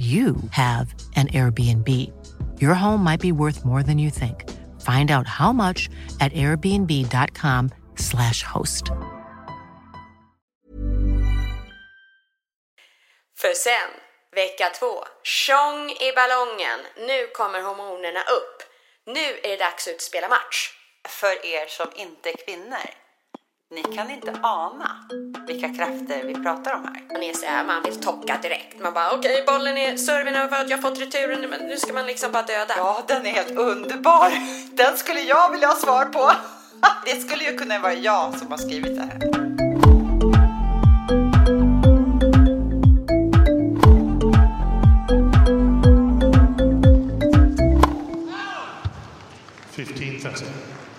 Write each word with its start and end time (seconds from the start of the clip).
you 0.00 0.36
have 0.50 0.94
an 1.16 1.28
Airbnb. 1.28 1.88
Your 2.60 2.74
home 2.74 3.04
might 3.04 3.20
be 3.20 3.32
worth 3.32 3.64
more 3.64 3.82
than 3.82 3.98
you 3.98 4.10
think. 4.10 4.48
Find 4.80 5.10
out 5.10 5.26
how 5.26 5.52
much 5.52 5.90
at 6.20 6.32
airbnb.com 6.32 7.70
slash 7.96 8.42
host. 8.42 8.84
För 13.38 13.54
sen, 13.54 13.90
vecka 14.36 14.70
två, 14.70 15.04
tjong 15.22 15.90
i 15.90 16.12
ballongen. 16.12 16.80
Nu 16.96 17.26
kommer 17.26 17.62
hormonerna 17.62 18.20
upp. 18.20 18.62
Nu 19.06 19.40
är 19.42 19.48
det 19.48 19.56
dags 19.56 19.88
att 19.88 19.94
utspela 19.94 20.28
match. 20.28 20.70
För 21.08 21.46
er 21.46 21.66
som 21.66 21.86
inte 21.96 22.28
är 22.28 22.36
kvinnor, 22.46 22.90
ni 23.72 23.82
kan 23.82 24.10
inte 24.10 24.32
ana 24.42 24.90
vilka 25.46 25.68
krafter 25.68 26.24
vi 26.24 26.34
pratar 26.34 26.74
om 26.74 26.84
här. 26.84 27.02
Man 27.12 27.22
är 27.22 27.32
så 27.32 27.46
här, 27.46 27.66
man 27.66 27.82
vill 27.82 28.00
tocka 28.00 28.38
direkt. 28.42 28.80
Man 28.80 28.92
bara 28.92 29.10
okej, 29.12 29.44
bollen 29.46 29.76
är 29.76 29.96
serven 29.96 30.34
över, 30.34 30.66
jag 30.68 30.76
har 30.76 30.82
fått 30.82 31.00
returen, 31.00 31.50
men 31.50 31.68
nu 31.68 31.76
ska 31.76 31.92
man 31.92 32.06
liksom 32.06 32.32
bara 32.32 32.42
döda. 32.42 32.74
Ja, 32.76 33.02
den 33.08 33.26
är 33.26 33.30
helt 33.30 33.50
underbar. 33.50 34.30
Den 34.76 34.96
skulle 34.96 35.20
jag 35.20 35.50
vilja 35.52 35.68
ha 35.68 35.74
svar 35.74 36.04
på. 36.04 36.32
Det 37.04 37.20
skulle 37.20 37.44
ju 37.44 37.56
kunna 37.56 37.78
vara 37.78 37.94
jag 37.94 38.38
som 38.38 38.50
har 38.50 38.58
skrivit 38.58 38.96
det 38.96 39.02
här. 39.02 39.50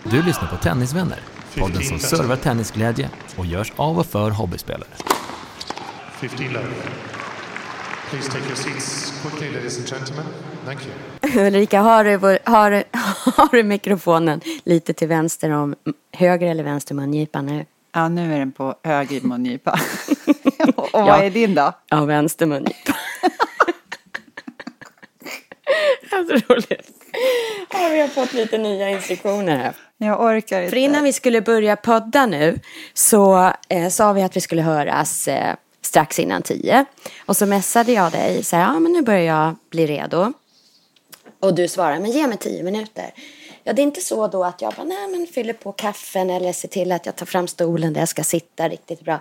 Du 0.04 0.24
lyssnar 0.24 0.48
på 0.48 0.56
Tennisvänner, 0.56 1.20
podden 1.60 1.84
som 1.84 2.00
servar 2.00 2.36
tennisglädje 2.36 3.10
och 3.38 3.46
görs 3.46 3.74
av 3.76 4.00
och 4.00 4.06
för 4.06 4.30
hobbyspelare. 4.32 4.90
15 6.20 6.46
love. 6.54 6.66
Please 8.10 8.32
take 8.32 8.46
your 8.46 8.56
seats 8.56 9.14
quickly, 9.24 9.50
ladies 9.56 9.78
and 9.78 9.88
gentlemen. 9.90 10.26
Thank 10.66 10.80
you. 10.86 11.46
Ulrika, 11.48 11.82
har 11.82 12.04
du, 12.04 12.18
vår- 12.18 12.40
har, 12.50 12.72
du- 12.72 12.84
har 13.36 13.50
du 13.56 13.64
mikrofonen 13.64 14.42
lite 14.64 14.94
till 14.94 15.08
vänster 15.08 15.50
om 15.50 15.76
höger 16.14 16.48
eller 16.48 16.64
vänster 16.64 16.96
mungipa 16.96 17.42
nu? 17.42 17.66
Ja, 17.94 18.10
nu 18.10 18.34
är 18.36 18.40
den 18.40 18.52
på 18.52 18.76
höger 18.84 19.22
mungipa. 19.22 19.80
Och 20.76 20.90
vad 20.94 21.24
är 21.24 21.30
din 21.30 21.56
då? 21.56 21.74
Ja, 21.90 22.06
vänster 22.06 22.46
mungipa. 22.46 22.94
Så 26.10 26.18
roligt. 26.54 27.01
Ja, 27.74 27.90
vi 27.92 28.00
har 28.00 28.08
fått 28.08 28.34
lite 28.34 28.58
nya 28.58 28.90
instruktioner 28.90 29.58
här. 29.58 29.74
Jag 29.98 30.22
orkar 30.22 30.62
inte. 30.62 30.70
För 30.70 30.78
innan 30.78 31.04
vi 31.04 31.14
skulle 31.14 31.42
börja 31.42 31.76
podda 31.76 32.26
nu 32.26 32.60
så 32.94 33.54
eh, 33.70 33.90
sa 33.90 34.14
vi 34.14 34.22
att 34.22 34.36
vi 34.36 34.42
skulle 34.42 34.62
höras 34.62 35.28
eh, 35.28 35.56
strax 35.82 36.20
innan 36.20 36.42
tio. 36.42 36.86
Och 37.26 37.38
så 37.38 37.46
messade 37.46 37.92
jag 37.92 38.12
dig 38.12 38.44
så 38.44 38.56
här, 38.56 38.64
ja 38.64 38.80
men 38.80 38.92
nu 38.92 39.02
börjar 39.02 39.38
jag 39.38 39.56
bli 39.70 39.88
redo. 39.88 40.34
Och 41.40 41.56
du 41.56 41.68
svarar, 41.68 42.00
men 42.00 42.12
ge 42.12 42.28
mig 42.28 42.38
tio 42.38 42.64
minuter. 42.64 43.14
Ja, 43.64 43.74
det 43.74 43.82
är 43.82 43.84
inte 43.84 44.02
så 44.02 44.28
då 44.28 44.44
att 44.44 44.62
jag 44.62 44.74
bara, 44.74 44.84
nej 44.84 45.08
men 45.08 45.28
fyller 45.28 45.54
på 45.54 45.72
kaffen 45.72 46.30
eller 46.30 46.54
ser 46.54 46.68
till 46.68 46.92
att 46.92 47.06
jag 47.06 47.16
tar 47.16 47.26
fram 47.26 47.48
stolen 47.48 47.94
där 47.94 48.02
jag 48.02 48.10
ska 48.10 48.24
sitta 48.24 48.70
riktigt 48.70 49.02
bra. 49.02 49.20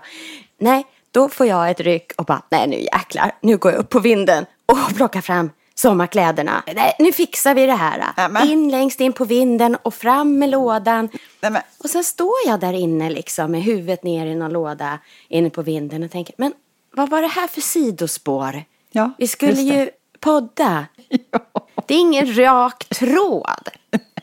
Nej, 0.58 0.86
då 1.10 1.28
får 1.28 1.46
jag 1.46 1.70
ett 1.70 1.80
ryck 1.80 2.12
och 2.16 2.24
bara, 2.24 2.42
nej 2.50 2.66
nu 2.66 2.80
jäklar, 2.80 3.32
nu 3.40 3.56
går 3.56 3.72
jag 3.72 3.78
upp 3.78 3.88
på 3.88 3.98
vinden 3.98 4.46
och 4.66 4.96
plockar 4.96 5.20
fram 5.20 5.50
sommarkläderna. 5.80 6.62
Nej, 6.74 6.96
nu 6.98 7.12
fixar 7.12 7.54
vi 7.54 7.66
det 7.66 7.74
här. 7.74 8.04
Nämen. 8.16 8.48
In 8.48 8.70
längst 8.70 9.00
in 9.00 9.12
på 9.12 9.24
vinden 9.24 9.76
och 9.82 9.94
fram 9.94 10.38
med 10.38 10.50
lådan. 10.50 11.08
Nej, 11.40 11.50
men, 11.50 11.62
Och 11.78 11.90
sen 11.90 12.04
står 12.04 12.34
jag 12.46 12.60
där 12.60 12.72
inne 12.72 13.10
liksom 13.10 13.50
med 13.52 13.62
huvudet 13.62 14.02
ner 14.02 14.26
i 14.26 14.34
någon 14.34 14.52
låda 14.52 14.98
inne 15.28 15.50
på 15.50 15.62
vinden 15.62 16.02
och 16.02 16.10
tänker, 16.10 16.34
men 16.38 16.52
vad 16.92 17.10
var 17.10 17.22
det 17.22 17.28
här 17.28 17.46
för 17.46 17.60
sidospår? 17.60 18.64
Ja, 18.92 19.12
Vi 19.18 19.28
skulle 19.28 19.62
ju 19.62 19.90
podda. 20.20 20.86
Det 21.86 21.94
är 21.94 21.98
ingen 21.98 22.36
rak 22.36 22.84
tråd. 22.84 23.68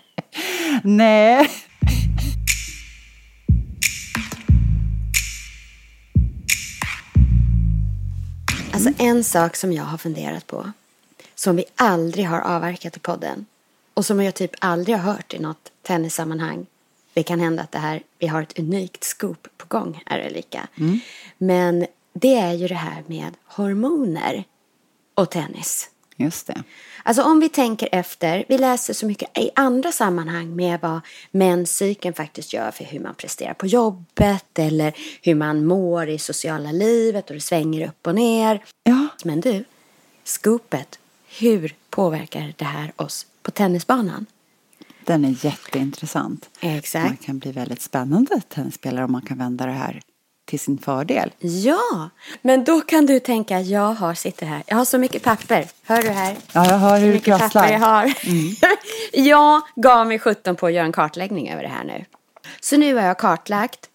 nej. 0.83 1.49
Alltså 8.73 8.89
en 8.97 9.23
sak 9.23 9.55
som 9.55 9.73
jag 9.73 9.83
har 9.83 9.97
funderat 9.97 10.47
på, 10.47 10.71
som 11.39 11.55
vi 11.55 11.65
aldrig 11.75 12.25
har 12.25 12.39
avverkat 12.39 12.97
i 12.97 12.99
podden 12.99 13.45
och 13.93 14.05
som 14.05 14.23
jag 14.23 14.35
typ 14.35 14.51
aldrig 14.59 14.97
har 14.97 15.13
hört 15.13 15.33
i 15.33 15.39
något 15.39 15.71
tennissammanhang. 15.81 16.65
Det 17.13 17.23
kan 17.23 17.39
hända 17.39 17.63
att 17.63 17.71
det 17.71 17.79
här, 17.79 18.03
vi 18.19 18.27
har 18.27 18.41
ett 18.41 18.59
unikt 18.59 19.03
scoop 19.03 19.47
på 19.57 19.65
gång 19.67 20.03
här 20.05 20.27
Ulrika. 20.27 20.67
Men 21.37 21.85
det 22.13 22.35
är 22.35 22.53
ju 22.53 22.67
det 22.67 22.75
här 22.75 23.03
med 23.07 23.33
hormoner 23.45 24.43
och 25.13 25.31
tennis. 25.31 25.89
Just 26.19 26.47
det. 26.47 26.63
Alltså 27.03 27.23
om 27.23 27.39
vi 27.39 27.49
tänker 27.49 27.89
efter, 27.91 28.45
vi 28.47 28.57
läser 28.57 28.93
så 28.93 29.05
mycket 29.05 29.37
i 29.37 29.49
andra 29.55 29.91
sammanhang 29.91 30.55
med 30.55 30.79
vad 30.81 30.99
menscykeln 31.31 32.13
faktiskt 32.13 32.53
gör 32.53 32.71
för 32.71 32.83
hur 32.83 32.99
man 32.99 33.15
presterar 33.15 33.53
på 33.53 33.67
jobbet 33.67 34.59
eller 34.59 34.93
hur 35.21 35.35
man 35.35 35.65
mår 35.65 36.09
i 36.09 36.19
sociala 36.19 36.71
livet 36.71 37.29
och 37.29 37.35
det 37.35 37.41
svänger 37.41 37.87
upp 37.87 38.07
och 38.07 38.15
ner. 38.15 38.63
Ja. 38.83 39.07
Men 39.23 39.41
du, 39.41 39.63
scoopet, 40.23 40.99
hur 41.39 41.75
påverkar 41.89 42.53
det 42.57 42.65
här 42.65 42.91
oss 42.95 43.25
på 43.41 43.51
tennisbanan? 43.51 44.25
Den 45.05 45.25
är 45.25 45.45
jätteintressant. 45.45 46.49
Man 46.61 46.71
Exakt. 46.71 47.25
kan 47.25 47.39
bli 47.39 47.51
väldigt 47.51 47.81
spännande 47.81 48.41
tennisspelare 48.49 49.05
om 49.05 49.11
man 49.11 49.21
kan 49.21 49.37
vända 49.37 49.65
det 49.65 49.71
här 49.71 50.01
till 50.45 50.59
sin 50.59 50.77
fördel. 50.77 51.31
Ja, 51.39 52.09
men 52.41 52.63
då 52.63 52.81
kan 52.81 53.05
du 53.05 53.19
tänka, 53.19 53.61
jag 53.61 53.93
har, 53.93 54.13
sitter 54.13 54.45
här, 54.45 54.63
jag 54.67 54.75
har 54.75 54.85
så 54.85 54.97
mycket 54.97 55.23
papper. 55.23 55.65
Hör 55.83 56.01
du 56.01 56.09
här? 56.09 56.37
Ja, 56.53 56.65
jag 56.69 56.77
hör 56.77 56.99
hur 56.99 57.13
mycket 57.13 57.39
papper 57.39 57.71
jag 57.71 57.81
prasslar. 57.81 58.03
har. 58.03 58.13
jag 59.13 59.61
gav 59.75 60.07
mig 60.07 60.19
17 60.19 60.55
på 60.55 60.67
att 60.67 60.73
göra 60.73 60.85
en 60.85 60.91
kartläggning 60.91 61.49
över 61.49 61.63
det 61.63 61.69
här 61.69 61.83
nu. 61.83 62.05
Så 62.61 62.77
nu 62.77 62.95
har 62.95 63.01
jag 63.01 63.17
kartlagt 63.19 63.89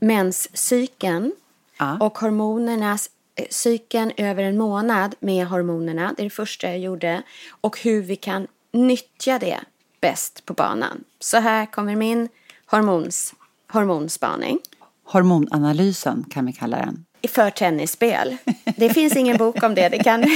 menscykeln 0.00 1.32
Ja. 1.78 1.96
och 2.00 2.18
hormonernas 2.18 3.10
cykeln 3.50 4.12
över 4.16 4.42
en 4.42 4.58
månad 4.58 5.14
med 5.20 5.46
hormonerna. 5.46 6.14
Det 6.16 6.22
är 6.22 6.24
det 6.24 6.30
första 6.30 6.66
jag 6.66 6.78
gjorde. 6.78 7.22
Och 7.60 7.80
hur 7.80 8.02
vi 8.02 8.16
kan 8.16 8.46
nyttja 8.72 9.38
det 9.38 9.60
bäst 10.00 10.46
på 10.46 10.54
banan. 10.54 11.04
Så 11.20 11.36
här 11.36 11.66
kommer 11.66 11.96
min 11.96 12.28
hormons, 12.66 13.34
hormonspaning. 13.72 14.58
Hormonanalysen 15.04 16.24
kan 16.30 16.46
vi 16.46 16.52
kalla 16.52 16.76
den. 16.76 17.04
För 17.28 17.50
tennisspel. 17.50 18.36
Det 18.76 18.90
finns 18.90 19.16
ingen 19.16 19.36
bok 19.36 19.62
om 19.62 19.74
det. 19.74 19.88
Det 19.88 19.98
kan, 19.98 20.22
kan 20.22 20.30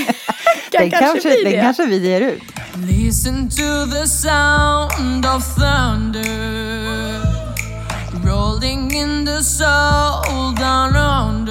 Den 0.71 0.91
kanske, 0.91 0.99
kanske, 0.99 1.29
bli 1.29 1.43
den 1.43 1.53
det. 1.53 1.61
kanske 1.61 1.87
vi 1.87 1.99
ger 1.99 2.21
ut. 2.21 2.43
Listen 2.91 3.49
to 3.49 3.91
the 3.95 4.07
sound 4.07 5.27
of 5.27 5.45
thunder 5.55 7.21
rolling 8.25 8.95
in 8.95 9.27
the 9.27 9.43
soul 9.43 10.55
down 10.55 10.97
under. 10.97 11.50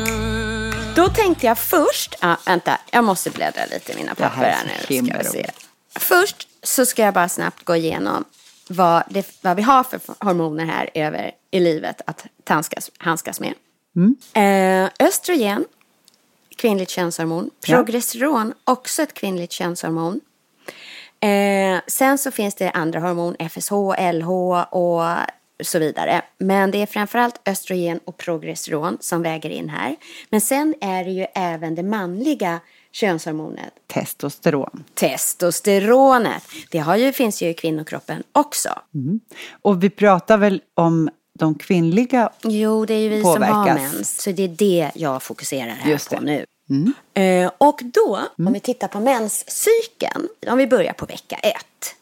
Då 0.99 1.07
tänkte 1.09 1.45
jag 1.45 1.57
först, 1.57 2.15
ah, 2.19 2.35
vänta, 2.45 2.77
jag 2.91 3.03
måste 3.03 3.29
bläddra 3.29 3.61
lite 3.65 3.91
i 3.91 3.95
mina 3.95 4.15
här 4.17 4.29
papper 4.29 4.43
är 4.43 4.51
här 4.51 4.85
så 4.87 5.01
nu. 5.01 5.09
Ska 5.09 5.31
se. 5.31 5.49
Först 5.95 6.47
så 6.63 6.85
ska 6.85 7.01
jag 7.01 7.13
bara 7.13 7.29
snabbt 7.29 7.65
gå 7.65 7.75
igenom 7.75 8.25
vad, 8.69 9.03
det, 9.09 9.27
vad 9.41 9.55
vi 9.57 9.61
har 9.61 9.83
för 9.83 9.99
hormoner 10.19 10.65
här 10.65 10.89
över 10.93 11.31
i 11.51 11.59
livet 11.59 12.01
att 12.05 12.25
handskas, 12.45 12.91
handskas 12.97 13.39
med. 13.39 13.53
Eh, 14.33 14.89
östrogen, 15.07 15.65
kvinnligt 16.55 16.91
könshormon. 16.91 17.49
Ja. 17.65 17.75
Progesteron, 17.75 18.53
också 18.63 19.01
ett 19.01 19.13
kvinnligt 19.13 19.51
könshormon. 19.51 20.21
Eh, 21.19 21.81
sen 21.87 22.17
så 22.17 22.31
finns 22.31 22.55
det 22.55 22.71
andra 22.71 22.99
hormon, 22.99 23.35
FSH, 23.49 23.73
LH 24.13 24.29
och 24.73 25.03
så 25.63 25.79
vidare. 25.79 26.21
Men 26.37 26.71
det 26.71 26.81
är 26.81 26.85
framförallt 26.85 27.41
östrogen 27.47 27.99
och 28.05 28.17
progesteron 28.17 28.97
som 29.01 29.21
väger 29.21 29.49
in 29.49 29.69
här. 29.69 29.95
Men 30.29 30.41
sen 30.41 30.75
är 30.81 31.03
det 31.03 31.11
ju 31.11 31.25
även 31.35 31.75
det 31.75 31.83
manliga 31.83 32.59
könshormonet, 32.91 33.73
Testosteron. 33.87 34.83
testosteronet. 34.93 36.43
Det 36.71 36.79
har 36.79 36.95
ju, 36.95 37.13
finns 37.13 37.41
ju 37.41 37.49
i 37.49 37.53
kvinnokroppen 37.53 38.23
också. 38.31 38.69
Och 39.61 39.83
vi 39.83 39.89
pratar 39.89 40.37
väl 40.37 40.61
om 40.73 41.09
de 41.39 41.55
kvinnliga 41.55 42.29
Jo, 42.43 42.85
det 42.85 42.93
är 42.93 42.99
ju 42.99 43.09
vi 43.09 43.21
som 43.21 43.29
har 43.29 43.35
Påverkas. 43.37 43.93
mens. 43.93 44.21
Så 44.21 44.31
det 44.31 44.43
är 44.43 44.47
det 44.47 44.91
jag 44.95 45.23
fokuserar 45.23 45.69
här 45.69 46.15
på 46.15 46.21
nu. 46.21 46.45
Eh, 47.13 47.51
och 47.57 47.81
då, 47.93 48.19
om 48.37 48.53
vi 48.53 48.59
tittar 48.59 48.87
på 48.87 48.99
menscykeln, 48.99 50.27
om 50.47 50.57
vi 50.57 50.67
börjar 50.67 50.93
på 50.93 51.05
vecka 51.05 51.35
ett. 51.35 51.95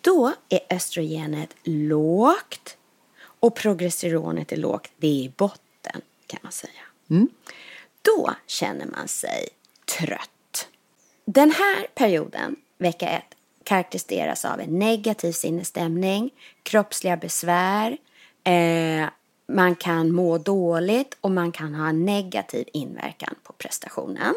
Då 0.00 0.32
är 0.48 0.60
östrogenet 0.70 1.48
lågt 1.64 2.76
och 3.44 3.54
progesteronet 3.54 4.52
är 4.52 4.56
lågt. 4.56 4.90
Det 4.96 5.06
är 5.06 5.24
i 5.24 5.32
botten 5.36 6.00
kan 6.26 6.40
man 6.42 6.52
säga. 6.52 6.82
Då 8.02 8.34
känner 8.46 8.86
man 8.86 9.08
sig 9.08 9.48
trött. 9.98 10.68
Den 11.24 11.50
här 11.50 11.86
perioden, 11.94 12.56
vecka 12.78 13.08
ett, 13.08 13.34
karaktäriseras 13.64 14.44
av 14.44 14.60
en 14.60 14.78
negativ 14.78 15.32
sinnesstämning, 15.32 16.30
kroppsliga 16.62 17.16
besvär, 17.16 17.96
eh, 18.44 19.08
man 19.46 19.74
kan 19.74 20.12
må 20.12 20.38
dåligt 20.38 21.16
och 21.20 21.30
man 21.30 21.52
kan 21.52 21.74
ha 21.74 21.88
en 21.88 22.04
negativ 22.04 22.68
inverkan 22.72 23.34
på 23.42 23.52
prestationen. 23.52 24.34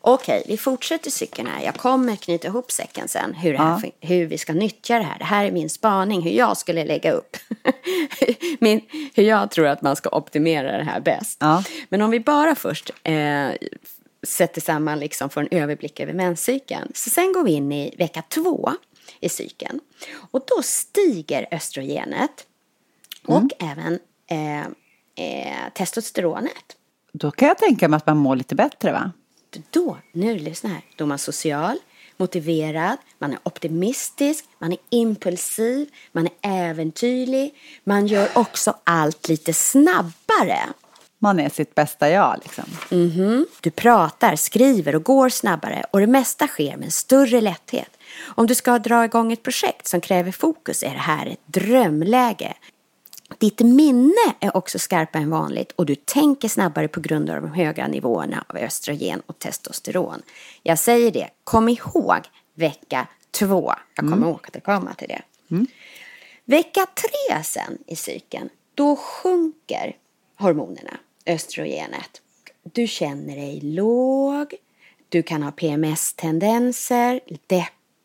Okej, 0.00 0.42
vi 0.46 0.56
fortsätter 0.56 1.10
cykeln 1.10 1.48
här. 1.48 1.64
Jag 1.64 1.74
kommer 1.74 2.16
knyta 2.16 2.48
ihop 2.48 2.72
säcken 2.72 3.08
sen 3.08 3.34
hur, 3.34 3.54
här, 3.54 3.90
hur 4.00 4.26
vi 4.26 4.38
ska 4.38 4.52
nyttja 4.52 4.98
det 4.98 5.04
här. 5.04 5.18
Det 5.18 5.24
här 5.24 5.44
är 5.44 5.52
min 5.52 5.70
spaning, 5.70 6.22
hur 6.22 6.30
jag 6.30 6.56
skulle 6.56 6.84
lägga 6.84 7.12
upp. 7.12 7.36
min, 8.60 8.80
hur 9.14 9.22
jag 9.22 9.50
tror 9.50 9.66
att 9.66 9.82
man 9.82 9.96
ska 9.96 10.10
optimera 10.10 10.78
det 10.78 10.84
här 10.84 11.00
bäst. 11.00 11.36
Ja. 11.40 11.64
Men 11.88 12.02
om 12.02 12.10
vi 12.10 12.20
bara 12.20 12.54
först 12.54 12.90
eh, 13.02 13.50
sätter 14.26 14.60
samman 14.60 14.98
liksom 14.98 15.30
för 15.30 15.40
en 15.40 15.48
överblick 15.50 16.00
över 16.00 16.12
menscykeln. 16.12 16.90
Så 16.94 17.10
sen 17.10 17.32
går 17.32 17.44
vi 17.44 17.52
in 17.52 17.72
i 17.72 17.94
vecka 17.98 18.22
två 18.22 18.72
i 19.20 19.28
cykeln. 19.28 19.80
Och 20.30 20.44
då 20.46 20.62
stiger 20.62 21.48
östrogenet 21.50 22.46
och 23.26 23.50
även 23.58 23.98
eh, 24.30 24.60
eh, 25.26 25.72
testosteronet. 25.74 26.76
Då 27.12 27.30
kan 27.30 27.48
jag 27.48 27.58
tänka 27.58 27.88
mig 27.88 27.96
att 27.96 28.06
man 28.06 28.16
mår 28.16 28.36
lite 28.36 28.54
bättre 28.54 28.92
va? 28.92 29.12
Då, 29.70 29.98
nu 30.12 30.38
lyssna 30.38 30.70
här, 30.70 30.82
då 30.96 31.04
är 31.04 31.08
man 31.08 31.18
social, 31.18 31.78
motiverad, 32.16 32.96
man 33.18 33.32
är 33.32 33.38
optimistisk, 33.42 34.44
man 34.58 34.72
är 34.72 34.78
impulsiv, 34.90 35.88
man 36.12 36.26
är 36.26 36.70
äventyrlig, 36.70 37.54
man 37.84 38.06
gör 38.06 38.28
också 38.34 38.74
allt 38.84 39.28
lite 39.28 39.52
snabbare. 39.52 40.58
Man 41.18 41.40
är 41.40 41.48
sitt 41.48 41.74
bästa 41.74 42.10
jag 42.10 42.38
liksom. 42.42 42.64
Mhm. 42.90 43.46
Du 43.60 43.70
pratar, 43.70 44.36
skriver 44.36 44.94
och 44.94 45.04
går 45.04 45.28
snabbare 45.28 45.84
och 45.90 46.00
det 46.00 46.06
mesta 46.06 46.46
sker 46.46 46.76
med 46.76 46.84
en 46.84 46.90
större 46.90 47.40
lätthet. 47.40 47.90
Om 48.22 48.46
du 48.46 48.54
ska 48.54 48.78
dra 48.78 49.04
igång 49.04 49.32
ett 49.32 49.42
projekt 49.42 49.86
som 49.86 50.00
kräver 50.00 50.32
fokus 50.32 50.82
är 50.82 50.90
det 50.90 50.98
här 50.98 51.26
ett 51.26 51.40
drömläge. 51.46 52.54
Ditt 53.38 53.60
minne 53.60 54.34
är 54.40 54.56
också 54.56 54.78
skarpare 54.78 55.22
än 55.22 55.30
vanligt 55.30 55.72
och 55.72 55.86
du 55.86 55.94
tänker 55.94 56.48
snabbare 56.48 56.88
på 56.88 57.00
grund 57.00 57.30
av 57.30 57.42
de 57.42 57.52
höga 57.52 57.88
nivåerna 57.88 58.44
av 58.48 58.56
östrogen 58.56 59.22
och 59.26 59.38
testosteron. 59.38 60.22
Jag 60.62 60.78
säger 60.78 61.10
det, 61.10 61.30
kom 61.44 61.68
ihåg 61.68 62.20
vecka 62.54 63.08
två. 63.30 63.72
Jag 63.94 64.10
kommer 64.10 64.28
återkomma 64.28 64.94
till 64.94 65.08
det. 65.08 65.22
Vecka 66.44 66.86
tre 66.86 67.42
sen 67.42 67.78
i 67.86 67.96
cykeln, 67.96 68.48
då 68.74 68.96
sjunker 68.96 69.96
hormonerna, 70.38 70.96
östrogenet. 71.26 72.22
Du 72.62 72.86
känner 72.86 73.36
dig 73.36 73.60
låg, 73.60 74.54
du 75.08 75.22
kan 75.22 75.42
ha 75.42 75.50
PMS-tendenser, 75.50 77.20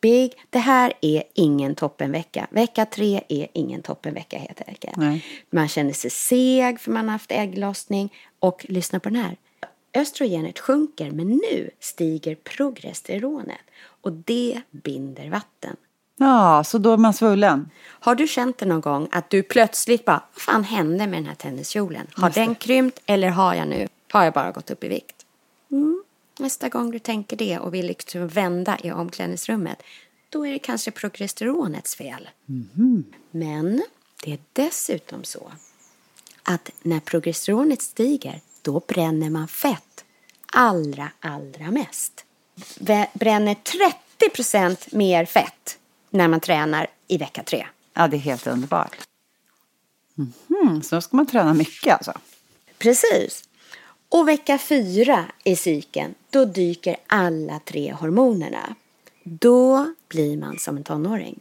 deppig. 0.01 0.33
Det 0.50 0.59
här 0.59 0.94
är 1.01 1.24
ingen 1.33 1.75
toppenvecka. 1.75 2.48
Vecka 2.50 2.86
tre 2.86 3.21
är 3.27 3.48
ingen 3.53 3.81
toppenvecka 3.81 4.38
helt 4.38 4.62
enkelt. 4.68 4.98
Nej. 4.98 5.25
Man 5.50 5.68
känner 5.68 5.94
sig 5.94 6.12
seg 6.12 6.80
för 6.80 6.92
man 6.92 7.06
har 7.06 7.12
haft 7.12 7.31
ägglossning. 7.31 8.13
Och 8.39 8.65
lyssna 8.69 9.00
på 9.00 9.09
den 9.09 9.18
här. 9.18 9.38
Östrogenet 9.94 10.59
sjunker 10.59 11.12
men 11.12 11.27
nu 11.27 11.69
stiger 11.80 12.36
progesteronet 12.36 13.62
och 14.01 14.12
det 14.12 14.62
binder 14.71 15.30
vatten. 15.30 15.75
Ja, 16.18 16.63
så 16.63 16.77
då 16.77 16.94
är 16.94 16.97
man 16.97 17.13
svullen. 17.13 17.69
Har 17.83 18.15
du 18.15 18.27
känt 18.27 18.57
det 18.57 18.65
någon 18.65 18.81
gång 18.81 19.07
att 19.12 19.30
du 19.30 19.44
plötsligt 19.44 20.06
bara, 20.06 20.24
vad 20.33 20.42
fan 20.42 20.63
hände 20.63 21.07
med 21.07 21.18
den 21.19 21.25
här 21.25 21.36
tenniskjolen? 21.36 22.07
Har 22.13 22.30
den 22.30 22.56
krympt 22.56 23.00
eller 23.06 23.30
har 23.30 23.54
jag 23.54 23.68
nu, 23.68 23.88
har 24.12 24.24
jag 24.24 24.33
bara 24.33 24.51
gått 24.51 24.71
upp 24.71 24.83
i 24.83 24.88
vikt? 24.88 25.20
Mm. 26.42 26.46
Nästa 26.46 26.70
gång 26.70 26.92
du 26.92 27.00
tänker 27.00 27.38
det 27.38 27.60
och 27.60 27.74
vill 27.74 27.86
liksom 27.86 28.28
vända 28.28 28.78
i 28.84 28.92
omklädningsrummet, 28.92 29.84
då 30.30 30.48
är 30.48 30.52
det 30.52 30.60
kanske 30.60 30.92
progesteronets 30.92 31.96
fel. 31.96 32.30
Men 33.32 33.84
det 34.24 34.34
är 34.34 34.40
dessutom 34.54 35.24
så 35.24 35.52
att 36.44 36.70
när 36.82 37.00
progesteronet 37.00 37.82
stiger, 37.82 38.42
då 38.62 38.82
bränner 38.88 39.30
man 39.30 39.48
fett 39.48 40.06
allra, 40.46 41.12
allra 41.20 41.72
mest. 41.72 42.26
Bränner 43.14 43.56
30% 44.36 44.96
mer 44.96 45.26
fett 45.26 45.78
när 46.10 46.28
man 46.28 46.40
tränar 46.40 46.88
i 47.08 47.18
vecka 47.18 47.44
tre. 47.44 47.68
Ja, 47.94 48.08
det 48.08 48.18
är 48.18 48.20
helt 48.20 48.48
underbart. 48.48 48.98
Mhm, 50.16 50.82
så 50.84 50.96
då 50.96 51.02
ska 51.02 51.18
man 51.18 51.28
träna 51.28 51.54
mycket 51.54 51.94
alltså. 51.94 52.14
Precis. 52.78 53.44
Och 54.12 54.28
vecka 54.28 54.58
fyra 54.58 55.25
i 55.44 55.56
cykeln, 55.56 56.16
då 56.30 56.46
dyker 56.46 56.98
alla 57.08 57.60
tre 57.60 57.94
hormonerna. 57.94 58.75
Då 59.24 59.94
blir 60.08 60.38
man 60.38 60.58
som 60.60 60.78
en 60.78 60.84
tonåring. 60.84 61.40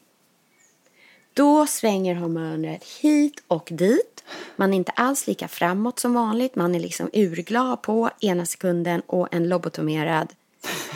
Då 1.34 1.67
svänger 1.67 2.14
hormonet 2.14 2.84
hit 2.84 3.43
och 3.49 3.69
dit. 3.72 4.25
Man 4.56 4.72
är 4.72 4.76
inte 4.76 4.93
alls 4.93 5.26
lika 5.26 5.49
framåt 5.49 5.99
som 5.99 6.14
vanligt. 6.14 6.56
Man 6.56 6.75
är 6.75 6.81
liksom 6.81 7.11
urglad 7.12 7.82
på 7.82 8.11
ena 8.20 8.46
sekunden 8.46 9.00
och 9.06 9.28
en 9.34 9.49
lobotomerad 9.49 10.28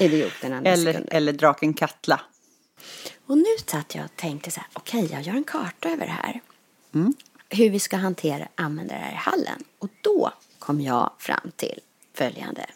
idiot 0.01 0.33
den 0.43 0.53
andra 0.53 0.71
Eller, 0.71 0.93
sekunden. 0.93 1.17
eller 1.17 1.33
draken 1.33 1.75
Katla. 1.75 2.21
Och 3.27 3.39
nu 3.39 3.45
satt 3.67 3.95
jag 3.95 4.05
och 4.05 4.17
tänkte 4.17 4.51
så 4.51 4.61
här, 4.61 4.69
okej, 4.73 5.09
jag 5.13 5.23
gör 5.23 5.35
en 5.35 5.45
karta 5.45 5.89
över 5.89 6.07
det 6.07 6.13
här. 6.13 6.41
Hur 7.49 7.71
vi 7.71 7.81
ska 7.81 7.97
hantera, 7.97 8.49
använda 8.55 8.95
det 8.95 9.01
här 9.01 9.13
i 9.13 9.17
hallen. 9.17 9.65
Och 9.79 9.89
då 10.01 10.33
kom 10.65 10.81
jag 10.81 11.11
fram 11.19 11.51
till 11.57 11.81
följande. 12.15 12.67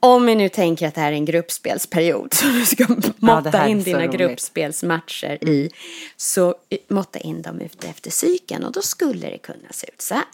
Om 0.00 0.26
vi 0.26 0.34
nu 0.34 0.48
tänker 0.48 0.88
att 0.88 0.94
det 0.94 1.00
här 1.00 1.12
är 1.12 1.16
en 1.16 1.24
gruppspelsperiod 1.24 2.34
så 2.34 2.46
du 2.46 2.66
ska 2.66 2.86
måtta 3.16 3.58
är 3.58 3.68
in 3.68 3.82
dina 3.82 3.98
roligt. 3.98 4.12
gruppspelsmatcher 4.12 5.44
i, 5.44 5.70
så 6.16 6.54
måtta 6.88 7.18
in 7.18 7.42
dem 7.42 7.60
ute 7.60 7.88
efter 7.88 8.10
cykeln 8.10 8.64
och 8.64 8.72
då 8.72 8.82
skulle 8.82 9.30
det 9.30 9.38
kunna 9.38 9.68
se 9.70 9.86
ut 9.86 10.02
så 10.02 10.14
här. 10.14 10.24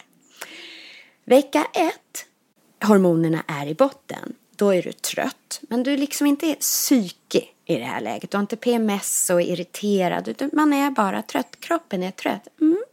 Vecka 1.25 1.67
ett, 1.73 2.25
hormonerna 2.87 3.43
är 3.47 3.67
i 3.67 3.73
botten. 3.73 4.35
Då 4.55 4.73
är 4.73 4.81
du 4.81 4.91
trött, 4.91 5.61
men 5.61 5.83
du 5.83 5.97
liksom 5.97 6.27
inte 6.27 6.45
är 6.45 6.55
psykig 6.55 7.53
i 7.65 7.75
det 7.75 7.85
här 7.85 8.01
läget. 8.01 8.31
Du 8.31 8.37
har 8.37 8.41
inte 8.41 8.55
PMS 8.55 9.29
och 9.29 9.41
är 9.41 9.45
irriterad, 9.45 10.27
utan 10.27 10.49
man 10.53 10.73
är 10.73 10.91
bara 10.91 11.21
trött. 11.21 11.57
Kroppen 11.59 12.03
är 12.03 12.11
trött. 12.11 12.47
Mm. 12.61 12.83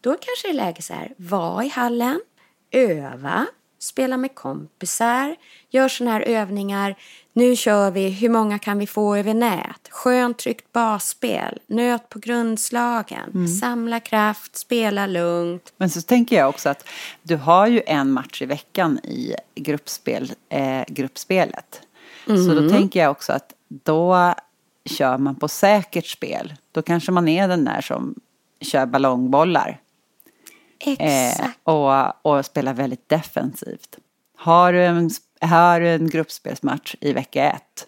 Då 0.00 0.10
kanske 0.10 0.48
det 0.48 0.52
är 0.52 0.54
läge 0.54 0.82
så 0.82 0.94
här, 0.94 1.14
var 1.16 1.62
i 1.62 1.68
hallen, 1.68 2.20
öva, 2.70 3.46
spela 3.78 4.16
med 4.16 4.34
kompisar, 4.34 5.36
gör 5.70 5.88
sådana 5.88 6.12
här 6.12 6.20
övningar. 6.20 6.96
Nu 7.32 7.56
kör 7.56 7.90
vi, 7.90 8.10
hur 8.10 8.28
många 8.28 8.58
kan 8.58 8.78
vi 8.78 8.86
få 8.86 9.16
över 9.16 9.34
nät? 9.34 9.88
Skönt 9.90 10.38
tryggt 10.38 10.72
basspel, 10.72 11.58
nöt 11.66 12.08
på 12.08 12.18
grundslagen, 12.18 13.48
samla 13.60 14.00
kraft, 14.00 14.56
spela 14.56 15.06
lugnt. 15.06 15.72
Men 15.76 15.90
så 15.90 16.02
tänker 16.02 16.36
jag 16.36 16.48
också 16.48 16.68
att 16.68 16.88
du 17.22 17.36
har 17.36 17.66
ju 17.66 17.82
en 17.86 18.12
match 18.12 18.42
i 18.42 18.46
veckan 18.46 18.98
i 18.98 19.34
gruppspel, 19.54 20.32
eh, 20.48 20.84
gruppspelet. 20.88 21.80
Så 22.26 22.54
då 22.54 22.68
tänker 22.68 23.00
jag 23.00 23.10
också 23.10 23.32
att 23.32 23.52
då 23.68 24.34
kör 24.84 25.18
man 25.18 25.34
på 25.34 25.48
säkert 25.48 26.06
spel. 26.06 26.54
Då 26.72 26.82
kanske 26.82 27.12
man 27.12 27.28
är 27.28 27.48
den 27.48 27.64
där 27.64 27.80
som 27.80 28.14
kör 28.60 28.86
ballongbollar. 28.86 29.80
Eh, 30.78 31.28
Exakt. 31.28 31.58
och, 31.62 32.26
och 32.26 32.44
spelar 32.44 32.74
väldigt 32.74 33.08
defensivt. 33.08 33.98
Har 34.36 34.72
du 34.72 34.84
en, 34.84 35.10
har 35.40 35.80
du 35.80 35.88
en 35.88 36.08
gruppspelsmatch 36.10 36.94
i 37.00 37.12
vecka 37.12 37.50
ett, 37.52 37.86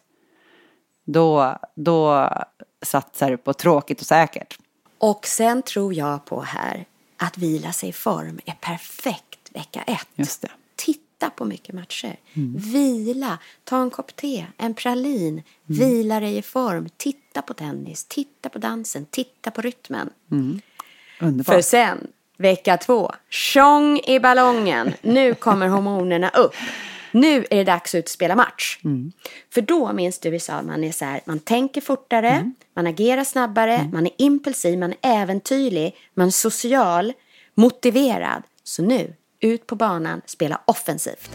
då, 1.05 1.59
då 1.75 2.29
satsar 2.83 3.31
du 3.31 3.37
på 3.37 3.53
tråkigt 3.53 4.01
och 4.01 4.07
säkert. 4.07 4.59
Och 4.99 5.27
sen 5.27 5.63
tror 5.63 5.95
jag 5.95 6.25
på 6.25 6.43
här 6.43 6.85
att 7.17 7.39
vila 7.39 7.73
sig 7.73 7.89
i 7.89 7.93
form 7.93 8.41
är 8.45 8.53
perfekt 8.53 9.51
vecka 9.55 9.83
ett. 9.83 10.09
Just 10.15 10.43
det. 10.43 10.51
Titta 10.77 11.31
på 11.31 11.45
mycket 11.45 11.75
matcher. 11.75 12.17
Vila, 12.73 13.39
ta 13.65 13.83
en 13.83 13.91
kopp 13.91 14.17
te, 14.17 14.47
en 14.57 14.75
pralin, 14.75 15.43
vila 15.67 16.21
dig 16.21 16.37
i 16.37 16.43
form, 16.43 16.89
titta 16.97 17.43
på 17.43 17.55
tennis, 17.55 18.05
titta 18.05 18.49
på 18.49 18.59
dansen, 18.59 19.07
titta 19.11 19.51
på 19.51 19.63
rytmen. 19.63 20.11
Underbart. 21.21 21.55
För 21.55 21.63
sen, 21.63 22.09
Vecka 22.41 22.77
två. 22.77 23.13
Tjong 23.31 24.01
i 24.07 24.21
ballongen. 24.21 24.93
Nu 25.03 25.35
kommer 25.35 25.69
hormonerna 25.69 26.29
upp. 26.29 26.55
Nu 27.13 27.47
är 27.51 27.57
det 27.57 27.65
dags 27.65 27.95
att 27.95 28.09
spela 28.09 28.37
match. 28.37 28.79
Mm. 28.85 29.13
För 29.55 29.61
då 29.61 29.93
minns 29.93 30.19
du 30.19 30.31
vi 30.31 30.41
sa 30.41 30.63
man 30.63 30.85
är 30.85 30.93
så 30.93 31.05
här, 31.05 31.21
man 31.25 31.39
tänker 31.39 31.81
fortare, 31.81 32.31
mm. 32.31 32.55
man 32.77 32.87
agerar 32.87 33.25
snabbare, 33.25 33.75
mm. 33.75 33.91
man 33.91 34.07
är 34.07 34.13
impulsiv, 34.19 34.79
man 34.79 34.91
är 34.91 35.23
äventyrlig, 35.23 35.97
man 36.15 36.27
är 36.27 36.31
social, 36.31 37.13
motiverad. 37.55 38.43
Så 38.65 38.83
nu, 38.83 39.15
ut 39.41 39.67
på 39.67 39.77
banan, 39.77 40.21
spela 40.27 40.61
offensivt. 40.65 41.31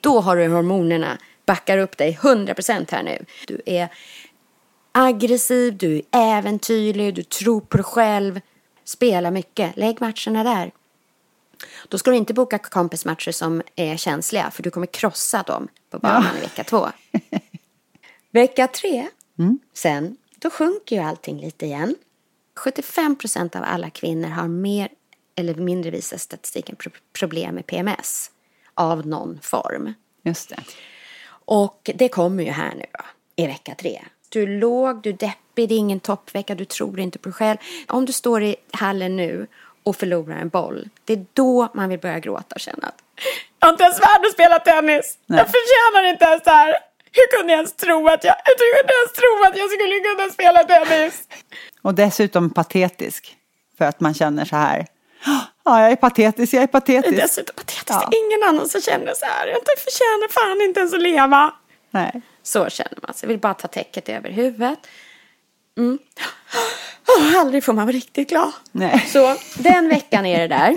Då 0.00 0.20
har 0.20 0.36
du 0.36 0.48
hormonerna 0.48 1.18
backar 1.46 1.78
upp 1.78 1.96
dig 1.96 2.18
100% 2.22 2.86
här 2.90 3.02
nu. 3.02 3.24
Du 3.46 3.60
är 3.66 3.88
aggressiv, 4.92 5.76
du 5.76 5.96
är 5.96 6.38
äventyrlig, 6.38 7.14
du 7.14 7.22
tror 7.22 7.60
på 7.60 7.76
dig 7.76 7.84
själv. 7.84 8.40
Spela 8.84 9.30
mycket, 9.30 9.76
lägg 9.76 10.00
matcherna 10.00 10.44
där. 10.44 10.70
Då 11.88 11.98
ska 11.98 12.10
du 12.10 12.16
inte 12.16 12.34
boka 12.34 12.58
kompismatcher 12.58 13.32
som 13.32 13.62
är 13.76 13.96
känsliga 13.96 14.50
för 14.50 14.62
du 14.62 14.70
kommer 14.70 14.86
krossa 14.86 15.42
dem 15.42 15.68
på 15.90 15.98
banan 15.98 16.36
i 16.36 16.40
vecka 16.40 16.64
två. 16.64 16.88
Vecka 18.30 18.66
tre, 18.68 19.08
sen, 19.74 20.16
då 20.38 20.50
sjunker 20.50 20.96
ju 20.96 21.02
allting 21.02 21.40
lite 21.40 21.66
igen. 21.66 21.94
75 22.56 23.16
procent 23.16 23.56
av 23.56 23.62
alla 23.64 23.90
kvinnor 23.90 24.28
har 24.28 24.48
mer 24.48 24.88
eller 25.36 25.54
mindre 25.54 25.90
visar 25.90 26.16
statistiken 26.18 26.76
pro- 26.76 26.90
problem 27.12 27.54
med 27.54 27.66
PMS 27.66 28.30
av 28.74 29.06
någon 29.06 29.40
form. 29.42 29.94
Just 30.22 30.48
det. 30.48 30.56
Och 31.44 31.90
det 31.94 32.08
kommer 32.08 32.44
ju 32.44 32.50
här 32.50 32.74
nu 32.74 32.84
då, 32.92 33.04
i 33.36 33.46
vecka 33.46 33.74
tre. 33.74 34.02
Du 34.28 34.42
är 34.42 34.46
låg, 34.46 35.02
du 35.02 35.10
är 35.10 35.14
deppig, 35.14 35.68
det 35.68 35.74
är 35.74 35.78
ingen 35.78 36.00
toppvecka, 36.00 36.54
du 36.54 36.64
tror 36.64 37.00
inte 37.00 37.18
på 37.18 37.28
dig 37.28 37.34
själv. 37.34 37.58
Om 37.88 38.04
du 38.04 38.12
står 38.12 38.42
i 38.42 38.56
hallen 38.72 39.16
nu 39.16 39.46
och 39.82 39.96
förlorar 39.96 40.36
en 40.36 40.48
boll, 40.48 40.88
det 41.04 41.12
är 41.12 41.26
då 41.32 41.68
man 41.74 41.88
vill 41.88 41.98
börja 41.98 42.18
gråta 42.18 42.54
och 42.54 42.60
känna 42.60 42.86
att 42.86 43.00
jag 43.60 43.72
inte 43.72 43.84
ens 43.84 44.00
värd 44.00 44.26
att 44.26 44.32
spela 44.32 44.58
tennis. 44.58 45.18
Nej. 45.26 45.38
Jag 45.38 45.46
förtjänar 45.46 46.12
inte 46.12 46.24
ens 46.24 46.42
det 46.42 46.50
här. 46.50 46.74
Hur 47.12 47.38
kunde 47.38 47.52
jag 47.52 47.58
ens 47.58 47.72
tro 47.72 48.08
att 48.08 48.24
jag, 48.24 48.34
hur 48.44 48.56
kunde 48.78 48.92
jag 48.92 49.00
ens 49.00 49.12
tro 49.12 49.32
att 49.46 49.56
jag 49.58 49.70
skulle 49.70 50.00
kunna 50.00 50.30
spela 50.30 50.64
tennis? 50.64 51.28
Och 51.82 51.94
dessutom 51.94 52.50
patetisk. 52.50 53.36
För 53.78 53.84
att 53.84 54.00
man 54.00 54.14
känner 54.14 54.44
så 54.44 54.56
här. 54.56 54.86
Ja, 55.64 55.80
jag 55.80 55.90
är 55.92 55.96
patetisk, 55.96 56.54
jag 56.54 56.62
är 56.62 56.66
Det 56.66 56.70
är 56.70 56.72
patetisk. 56.80 57.16
dessutom 57.16 57.54
patetiskt. 57.56 57.88
Ja. 57.88 58.08
Det 58.10 58.16
är 58.16 58.26
ingen 58.26 58.48
annan 58.48 58.68
som 58.68 58.80
känner 58.80 59.14
så 59.14 59.24
här. 59.26 59.46
Jag 59.46 59.56
förtjänar 59.78 60.32
fan 60.32 60.60
inte 60.68 60.80
ens 60.80 60.94
att 60.94 61.02
leva. 61.02 61.54
Nej. 61.90 62.20
Så 62.42 62.68
känner 62.68 62.98
man 63.02 63.14
sig. 63.14 63.28
Vill 63.28 63.38
bara 63.38 63.54
ta 63.54 63.68
täcket 63.68 64.08
över 64.08 64.30
huvudet. 64.30 64.78
Mm. 65.78 65.98
Åh, 67.08 67.36
aldrig 67.40 67.64
får 67.64 67.72
man 67.72 67.86
vara 67.86 67.96
riktigt 67.96 68.28
glad. 68.28 68.52
Nej. 68.72 69.06
Så 69.08 69.36
den 69.58 69.88
veckan 69.88 70.26
är 70.26 70.40
det 70.40 70.48
där. 70.48 70.74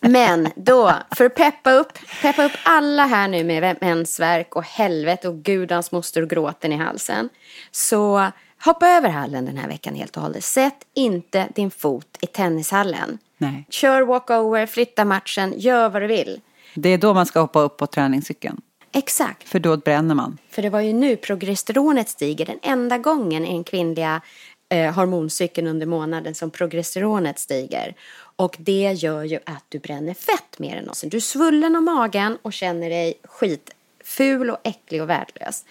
Men 0.00 0.48
då, 0.56 0.92
för 1.16 1.24
att 1.24 1.34
peppa 1.34 1.72
upp, 1.72 1.92
peppa 2.22 2.44
upp 2.44 2.52
alla 2.62 3.06
här 3.06 3.28
nu 3.28 3.44
med 3.44 3.78
mensvärk 3.80 4.56
och 4.56 4.64
helvete 4.64 5.28
och 5.28 5.34
gudans 5.34 5.92
moster 5.92 6.22
och 6.22 6.30
gråten 6.30 6.72
i 6.72 6.76
halsen. 6.76 7.28
Så 7.70 8.26
hoppa 8.64 8.88
över 8.88 9.08
hallen 9.08 9.44
den 9.44 9.56
här 9.56 9.68
veckan 9.68 9.94
helt 9.94 10.16
och 10.16 10.22
hållet. 10.22 10.44
Sätt 10.44 10.76
inte 10.94 11.48
din 11.54 11.70
fot 11.70 12.18
i 12.20 12.26
tennishallen. 12.26 13.18
Nej. 13.38 13.66
Kör 13.70 14.02
walkover, 14.02 14.66
flytta 14.66 15.04
matchen, 15.04 15.54
gör 15.56 15.88
vad 15.88 16.02
du 16.02 16.06
vill. 16.06 16.40
Det 16.74 16.88
är 16.88 16.98
då 16.98 17.14
man 17.14 17.26
ska 17.26 17.40
hoppa 17.40 17.60
upp 17.60 17.76
på 17.76 17.86
träningscykeln. 17.86 18.60
Exakt. 18.92 19.48
För 19.48 19.58
då 19.58 19.76
bränner 19.76 20.14
man. 20.14 20.38
För 20.50 20.62
det 20.62 20.70
var 20.70 20.80
ju 20.80 20.92
nu 20.92 21.16
progesteronet 21.16 22.08
stiger. 22.08 22.46
Den 22.46 22.58
enda 22.62 22.98
gången 22.98 23.46
i 23.46 23.52
den 23.52 23.64
kvinnliga 23.64 24.20
eh, 24.68 24.94
hormoncykeln 24.94 25.66
under 25.66 25.86
månaden 25.86 26.34
som 26.34 26.50
progesteronet 26.50 27.38
stiger. 27.38 27.94
Och 28.36 28.56
det 28.58 28.92
gör 28.92 29.24
ju 29.24 29.38
att 29.46 29.64
du 29.68 29.78
bränner 29.78 30.14
fett 30.14 30.58
mer 30.58 30.76
än 30.76 30.84
någonsin. 30.84 31.10
Du 31.10 31.16
är 31.16 31.20
svullen 31.20 31.76
om 31.76 31.84
magen 31.84 32.38
och 32.42 32.52
känner 32.52 32.90
dig 32.90 33.14
skitful 34.02 34.50
och 34.50 34.58
äcklig 34.64 35.02
och 35.02 35.10
värdelös. 35.10 35.64